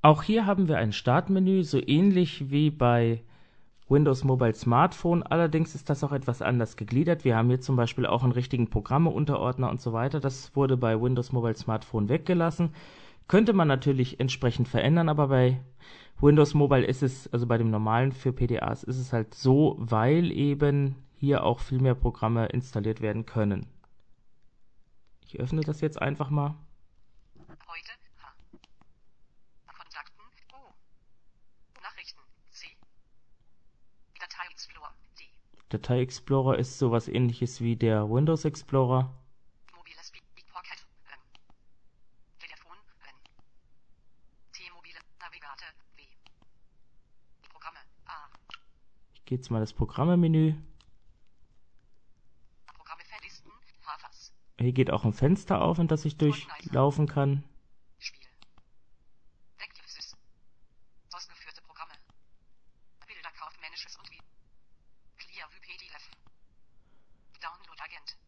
Auch 0.01 0.23
hier 0.23 0.45
haben 0.45 0.69
wir 0.69 0.77
ein 0.77 0.93
Startmenü, 0.93 1.63
so 1.63 1.81
ähnlich 1.85 2.49
wie 2.49 2.69
bei 2.69 3.23
Windows 3.89 4.23
Mobile 4.23 4.53
Smartphone. 4.53 5.23
Allerdings 5.23 5.75
ist 5.75 5.89
das 5.89 6.03
auch 6.03 6.11
etwas 6.11 6.41
anders 6.41 6.75
gegliedert. 6.75 7.23
Wir 7.23 7.37
haben 7.37 7.47
hier 7.47 7.61
zum 7.61 7.75
Beispiel 7.75 8.05
auch 8.05 8.23
einen 8.23 8.33
richtigen 8.33 8.69
Programme-Unterordner 8.69 9.69
und 9.69 9.81
so 9.81 9.93
weiter. 9.93 10.19
Das 10.19 10.55
wurde 10.55 10.77
bei 10.77 11.01
Windows 11.01 11.31
Mobile 11.31 11.55
Smartphone 11.55 12.09
weggelassen. 12.09 12.73
Könnte 13.27 13.53
man 13.53 13.67
natürlich 13.67 14.19
entsprechend 14.19 14.67
verändern, 14.67 15.09
aber 15.09 15.27
bei 15.27 15.61
Windows 16.19 16.53
Mobile 16.53 16.85
ist 16.85 17.03
es, 17.03 17.31
also 17.31 17.45
bei 17.45 17.57
dem 17.57 17.69
normalen 17.69 18.11
für 18.11 18.33
PDAs, 18.33 18.83
ist 18.83 18.97
es 18.97 19.13
halt 19.13 19.33
so, 19.33 19.75
weil 19.79 20.31
eben 20.31 20.95
hier 21.17 21.43
auch 21.43 21.59
viel 21.59 21.79
mehr 21.79 21.95
Programme 21.95 22.47
installiert 22.47 23.01
werden 23.01 23.25
können. 23.25 23.67
Ich 25.25 25.39
öffne 25.39 25.61
das 25.61 25.81
jetzt 25.81 26.01
einfach 26.01 26.29
mal. 26.29 26.55
Datei 35.69 35.99
Explorer 35.99 36.57
ist 36.57 36.79
sowas 36.79 37.09
ähnliches 37.09 37.59
wie 37.59 37.75
der 37.75 38.09
Windows 38.09 38.45
Explorer. 38.45 39.13
Programme 47.51 47.79
A 48.05 48.29
Ich 49.13 49.25
gehe 49.25 49.37
jetzt 49.37 49.51
mal 49.51 49.59
das 49.59 49.73
Programme-Menü. 49.73 50.55
Hier 54.59 54.71
geht 54.71 54.89
auch 54.89 55.03
ein 55.03 55.13
Fenster 55.13 55.61
auf, 55.61 55.79
in 55.79 55.89
das 55.89 56.05
ich 56.05 56.17
durchlaufen 56.17 57.07
kann. 57.07 57.43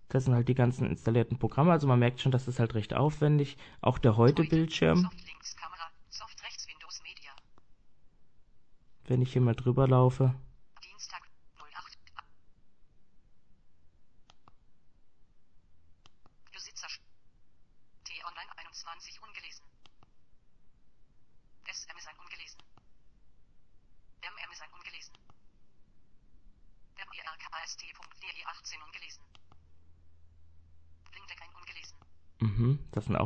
Das 0.10 0.26
sind 0.26 0.34
halt 0.34 0.48
die 0.48 0.56
ganzen 0.56 0.88
installierten 0.88 1.38
Programme. 1.38 1.72
Also 1.72 1.88
man 1.88 2.00
merkt 2.00 2.20
schon, 2.20 2.32
das 2.32 2.48
ist 2.48 2.60
halt 2.60 2.74
recht 2.74 2.94
aufwendig. 2.94 3.58
Auch 3.82 4.00
der 4.00 4.18
Heute-Bildschirm. 4.18 5.10
Wenn 9.06 9.22
ich 9.22 9.34
hier 9.34 9.42
mal 9.42 9.56
drüber 9.56 9.88
laufe. 9.88 10.36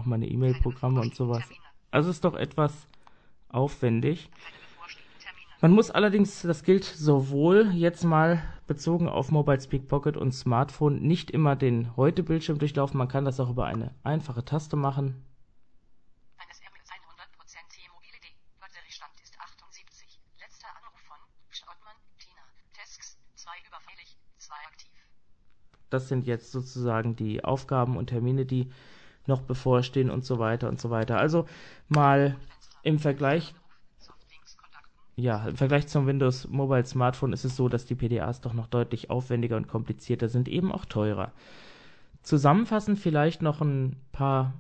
Auch 0.04 0.06
meine 0.06 0.28
E-Mail-Programme 0.28 1.02
und 1.02 1.16
sowas. 1.16 1.44
Also 1.92 2.10
ist 2.10 2.24
doch 2.26 2.36
etwas 2.36 2.88
aufwendig. 3.50 4.30
Man 5.62 5.72
muss 5.72 5.92
allerdings, 5.92 6.42
das 6.42 6.64
gilt 6.64 6.84
sowohl 6.84 7.72
jetzt 7.74 8.04
mal 8.04 8.44
bezogen 8.68 9.08
auf 9.08 9.32
Mobile 9.32 9.62
Speak 9.62 9.88
Pocket 9.88 10.18
und 10.18 10.34
Smartphone, 10.34 11.02
nicht 11.02 11.32
immer 11.32 11.56
den 11.56 11.96
Heute-Bildschirm 11.96 12.60
durchlaufen. 12.60 12.98
Man 12.98 13.08
kann 13.08 13.24
das 13.24 13.40
auch 13.40 13.50
über 13.50 13.66
eine 13.66 13.96
einfache 14.04 14.44
Taste 14.44 14.76
machen. 14.76 15.24
Eines 16.38 16.60
M 16.60 16.74
ist 16.76 16.92
100% 16.92 16.98
T-Mobile 17.70 18.20
D. 18.22 18.28
Batteriestand 18.60 19.14
ist 19.24 19.40
78. 19.40 20.20
Letzter 20.38 20.68
Anruf 20.68 21.00
von 21.08 21.18
Schottmann, 21.50 21.96
Tina. 22.20 22.42
Tasks 22.74 23.18
2 23.36 23.52
überfällig, 23.66 24.18
2 24.40 24.56
aktiv. 24.68 24.90
Das 25.90 26.10
sind 26.10 26.26
jetzt 26.26 26.52
sozusagen 26.52 27.16
die 27.16 27.46
Aufgaben 27.46 27.96
und 27.96 28.08
Termine, 28.08 28.46
die 28.46 28.70
noch 29.28 29.42
bevorstehen 29.42 30.10
und 30.10 30.26
so 30.26 30.40
weiter 30.40 30.70
und 30.70 30.80
so 30.80 30.90
weiter. 30.90 31.18
Also 31.18 31.46
mal 31.90 32.36
im 32.84 33.00
Vergleich. 33.00 33.54
Ja, 35.16 35.48
im 35.48 35.56
Vergleich 35.56 35.88
zum 35.88 36.08
Windows 36.08 36.48
Mobile 36.48 36.86
Smartphone 36.86 37.34
ist 37.34 37.46
es 37.46 37.56
so, 37.56 37.70
dass 37.70 37.86
die 37.86 37.96
PDAs 37.96 38.42
doch 38.42 38.54
noch 38.54 38.68
deutlich 38.68 39.12
aufwendiger 39.12 39.58
und 39.58 39.68
komplizierter 39.68 40.28
sind, 40.28 40.48
eben 40.48 40.72
auch 40.72 40.86
teurer. 40.86 41.32
Zusammenfassend 42.24 42.98
vielleicht 42.98 43.42
noch 43.42 43.62
ein 43.62 43.96
paar 44.12 44.54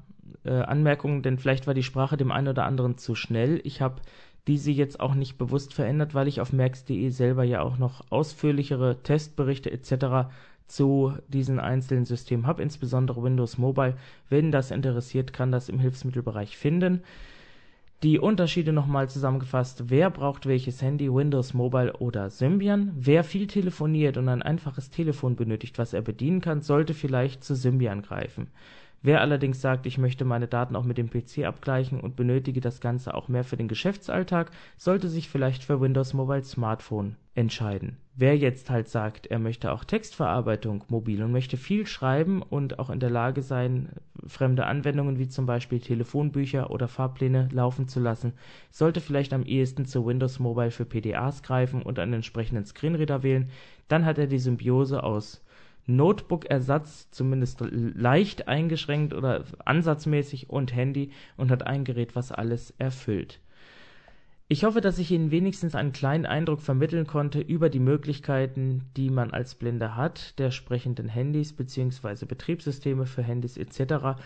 äh, 0.44 0.52
Anmerkungen, 0.52 1.24
denn 1.24 1.40
vielleicht 1.40 1.66
war 1.66 1.74
die 1.74 1.84
Sprache 1.84 2.18
dem 2.18 2.32
einen 2.32 2.50
oder 2.50 2.66
anderen 2.66 2.98
zu 2.98 3.16
schnell. 3.16 3.62
Ich 3.64 3.82
habe 3.82 4.02
diese 4.48 4.72
jetzt 4.72 5.00
auch 5.00 5.16
nicht 5.16 5.38
bewusst 5.38 5.74
verändert, 5.74 6.14
weil 6.14 6.28
ich 6.28 6.42
auf 6.42 6.52
merx.de 6.52 7.10
selber 7.10 7.44
ja 7.44 7.62
auch 7.62 7.78
noch 7.78 8.12
ausführlichere 8.12 9.02
Testberichte 9.02 9.72
etc. 9.72 10.30
zu 10.68 11.14
diesen 11.28 11.60
einzelnen 11.60 12.06
Systemen 12.06 12.48
habe, 12.48 12.64
insbesondere 12.64 13.24
Windows 13.24 13.58
Mobile. 13.58 13.96
Wenn 14.30 14.52
das 14.52 14.72
interessiert, 14.72 15.34
kann 15.34 15.52
das 15.52 15.70
im 15.70 15.80
Hilfsmittelbereich 15.80 16.58
finden. 16.58 17.02
Die 18.04 18.20
Unterschiede 18.20 18.74
nochmal 18.74 19.10
zusammengefasst. 19.10 19.86
Wer 19.88 20.10
braucht 20.10 20.46
welches 20.46 20.82
Handy, 20.82 21.14
Windows 21.14 21.54
Mobile 21.54 21.94
oder 21.94 22.30
Symbian? 22.30 22.92
Wer 22.98 23.24
viel 23.24 23.48
telefoniert 23.48 24.18
und 24.18 24.28
ein 24.28 24.42
einfaches 24.42 24.90
Telefon 24.90 25.38
benötigt, 25.38 25.78
was 25.78 25.94
er 25.94 26.02
bedienen 26.02 26.42
kann, 26.42 26.62
sollte 26.62 26.94
vielleicht 26.94 27.46
zu 27.46 27.56
Symbian 27.56 28.02
greifen. 28.02 28.48
Wer 29.06 29.20
allerdings 29.20 29.60
sagt, 29.60 29.86
ich 29.86 29.98
möchte 29.98 30.24
meine 30.24 30.48
Daten 30.48 30.78
auch 30.78 30.86
mit 30.86 30.98
dem 30.98 31.10
PC 31.10 31.44
abgleichen 31.46 32.00
und 32.00 32.16
benötige 32.16 32.62
das 32.62 32.80
Ganze 32.80 33.14
auch 33.14 33.28
mehr 33.28 33.44
für 33.44 33.58
den 33.58 33.68
Geschäftsalltag, 33.68 34.52
sollte 34.78 35.10
sich 35.10 35.28
vielleicht 35.28 35.66
für 35.66 35.82
Windows 35.82 36.14
Mobile 36.14 36.46
Smartphone 36.46 37.18
entscheiden. 37.36 37.98
Wer 38.16 38.38
jetzt 38.38 38.70
halt 38.70 38.88
sagt, 38.88 39.28
er 39.28 39.40
möchte 39.40 39.74
auch 39.74 39.84
Textverarbeitung 39.84 40.86
mobil 40.88 41.22
und 41.22 41.34
möchte 41.34 41.58
viel 41.58 41.86
schreiben 41.86 42.42
und 42.42 42.80
auch 42.80 42.90
in 42.90 43.02
der 43.02 43.10
Lage 43.10 43.42
sein, 43.42 43.90
fremde 44.26 44.68
Anwendungen 44.68 45.20
wie 45.20 45.28
zum 45.28 45.46
Beispiel 45.46 45.82
Telefonbücher 45.82 46.72
oder 46.72 46.88
Fahrpläne 46.88 47.50
laufen 47.52 47.90
zu 47.90 48.00
lassen, 48.00 48.32
sollte 48.72 49.02
vielleicht 49.02 49.34
am 49.34 49.44
ehesten 49.44 49.86
zu 49.86 50.06
Windows 50.06 50.40
Mobile 50.40 50.72
für 50.72 50.86
PDAs 50.86 51.44
greifen 51.44 51.82
und 51.82 52.00
einen 52.00 52.14
entsprechenden 52.14 52.64
Screenreader 52.64 53.22
wählen. 53.22 53.50
Dann 53.90 54.06
hat 54.06 54.18
er 54.18 54.28
die 54.28 54.40
Symbiose 54.40 55.04
aus 55.04 55.44
Notebook-Ersatz, 55.86 57.10
zumindest 57.12 57.62
leicht 57.72 58.48
eingeschränkt 58.48 59.14
oder 59.14 59.44
ansatzmäßig 59.66 60.50
und 60.50 60.76
Handy 60.76 61.12
und 61.38 61.52
hat 61.52 61.66
ein 61.66 61.84
Gerät, 61.84 62.16
was 62.16 62.32
alles 62.32 62.74
erfüllt. 62.78 63.40
Ich 64.50 64.66
hoffe, 64.66 64.82
dass 64.82 65.00
ich 65.00 65.10
Ihnen 65.10 65.32
wenigstens 65.32 65.74
einen 65.74 65.94
kleinen 65.94 66.26
Eindruck 66.26 66.62
vermitteln 66.62 67.08
konnte 67.08 67.40
über 67.40 67.70
die 67.70 67.80
Möglichkeiten, 67.80 68.84
die 68.96 69.10
man 69.10 69.32
als 69.32 69.56
Blinde 69.56 69.96
hat, 69.96 70.38
der 70.38 70.52
sprechenden 70.52 71.08
Handys 71.08 71.54
bzw. 71.54 72.26
Betriebssysteme 72.26 73.06
für 73.06 73.24
Handys 73.24 73.58
etc. 73.58 74.20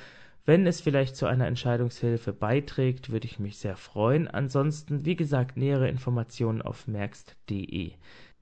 Wenn 0.43 0.65
es 0.65 0.81
vielleicht 0.81 1.15
zu 1.15 1.27
einer 1.27 1.45
Entscheidungshilfe 1.45 2.33
beiträgt, 2.33 3.11
würde 3.11 3.27
ich 3.27 3.37
mich 3.37 3.57
sehr 3.57 3.75
freuen. 3.75 4.27
Ansonsten, 4.27 5.05
wie 5.05 5.15
gesagt, 5.15 5.55
nähere 5.55 5.87
Informationen 5.87 6.61
auf 6.61 6.87
merkst.de. 6.87 7.91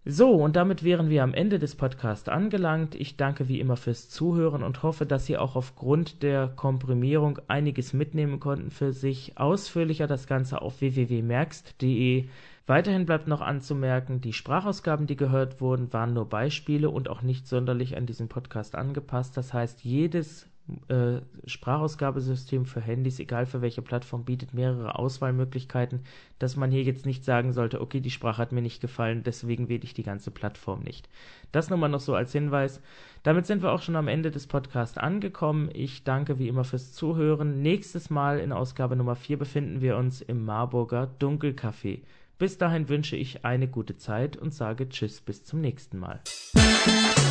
So, 0.07 0.33
und 0.33 0.55
damit 0.55 0.83
wären 0.83 1.09
wir 1.09 1.23
am 1.23 1.33
Ende 1.33 1.57
des 1.57 1.75
Podcasts 1.75 2.29
angelangt. 2.29 2.93
Ich 2.93 3.17
danke 3.17 3.47
wie 3.47 3.59
immer 3.59 3.75
fürs 3.75 4.07
Zuhören 4.07 4.61
und 4.61 4.83
hoffe, 4.83 5.07
dass 5.07 5.25
Sie 5.25 5.35
auch 5.35 5.55
aufgrund 5.55 6.21
der 6.21 6.47
Komprimierung 6.47 7.39
einiges 7.47 7.91
mitnehmen 7.91 8.39
konnten 8.39 8.69
für 8.69 8.93
sich. 8.93 9.39
Ausführlicher 9.39 10.05
das 10.05 10.27
Ganze 10.27 10.61
auf 10.61 10.79
www.merkst.de. 10.79 12.27
Weiterhin 12.67 13.07
bleibt 13.07 13.27
noch 13.27 13.41
anzumerken, 13.41 14.21
die 14.21 14.33
Sprachausgaben, 14.33 15.07
die 15.07 15.15
gehört 15.15 15.59
wurden, 15.59 15.91
waren 15.91 16.13
nur 16.13 16.29
Beispiele 16.29 16.91
und 16.91 17.09
auch 17.09 17.23
nicht 17.23 17.47
sonderlich 17.47 17.97
an 17.97 18.05
diesen 18.05 18.27
Podcast 18.27 18.75
angepasst. 18.75 19.35
Das 19.37 19.53
heißt, 19.55 19.83
jedes 19.83 20.47
äh, 20.87 21.21
Sprachausgabesystem 21.45 22.65
für 22.65 22.81
Handys, 22.81 23.19
egal 23.19 23.45
für 23.45 23.61
welche 23.61 23.83
Plattform, 23.83 24.25
bietet 24.25 24.53
mehrere 24.53 24.97
Auswahlmöglichkeiten, 24.97 26.01
dass 26.39 26.55
man 26.55 26.71
hier 26.71 26.81
jetzt 26.81 27.05
nicht 27.05 27.23
sagen 27.23 27.53
sollte, 27.53 27.81
okay, 27.81 27.99
die 27.99 28.09
Sprache 28.09 28.39
hat 28.39 28.51
mir 28.51 28.63
nicht 28.63 28.81
gefallen, 28.81 29.21
deswegen 29.23 29.69
wähle 29.69 29.83
ich 29.83 29.93
die 29.93 30.03
ganze 30.03 30.31
Plattform 30.31 30.81
nicht. 30.81 31.07
Das 31.51 31.69
nur 31.69 31.77
mal 31.77 31.87
noch 31.87 31.99
so 31.99 32.15
als 32.15 32.31
Hinweis. 32.31 32.81
Damit 33.21 33.45
sind 33.45 33.61
wir 33.61 33.71
auch 33.71 33.81
schon 33.81 33.95
am 33.95 34.07
Ende 34.07 34.31
des 34.31 34.47
Podcasts 34.47 34.97
angekommen. 34.97 35.69
Ich 35.73 36.03
danke 36.03 36.39
wie 36.39 36.47
immer 36.47 36.63
fürs 36.63 36.93
Zuhören. 36.93 37.61
Nächstes 37.61 38.09
Mal 38.09 38.39
in 38.39 38.51
Ausgabe 38.51 38.95
Nummer 38.95 39.15
4 39.15 39.37
befinden 39.37 39.81
wir 39.81 39.97
uns 39.97 40.21
im 40.21 40.45
Marburger 40.45 41.11
Dunkelcafé. 41.19 42.01
Bis 42.37 42.57
dahin 42.57 42.89
wünsche 42.89 43.15
ich 43.15 43.45
eine 43.45 43.67
gute 43.67 43.97
Zeit 43.97 44.35
und 44.35 44.53
sage 44.53 44.89
Tschüss 44.89 45.21
bis 45.21 45.45
zum 45.45 45.61
nächsten 45.61 45.99
Mal. 45.99 46.19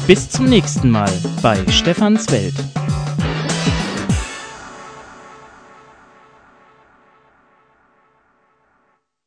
Bis 0.06 0.30
zum 0.30 0.46
nächsten 0.46 0.90
Mal 0.90 1.12
bei 1.42 1.56
Stefans 1.70 2.30
Welt. 2.30 2.54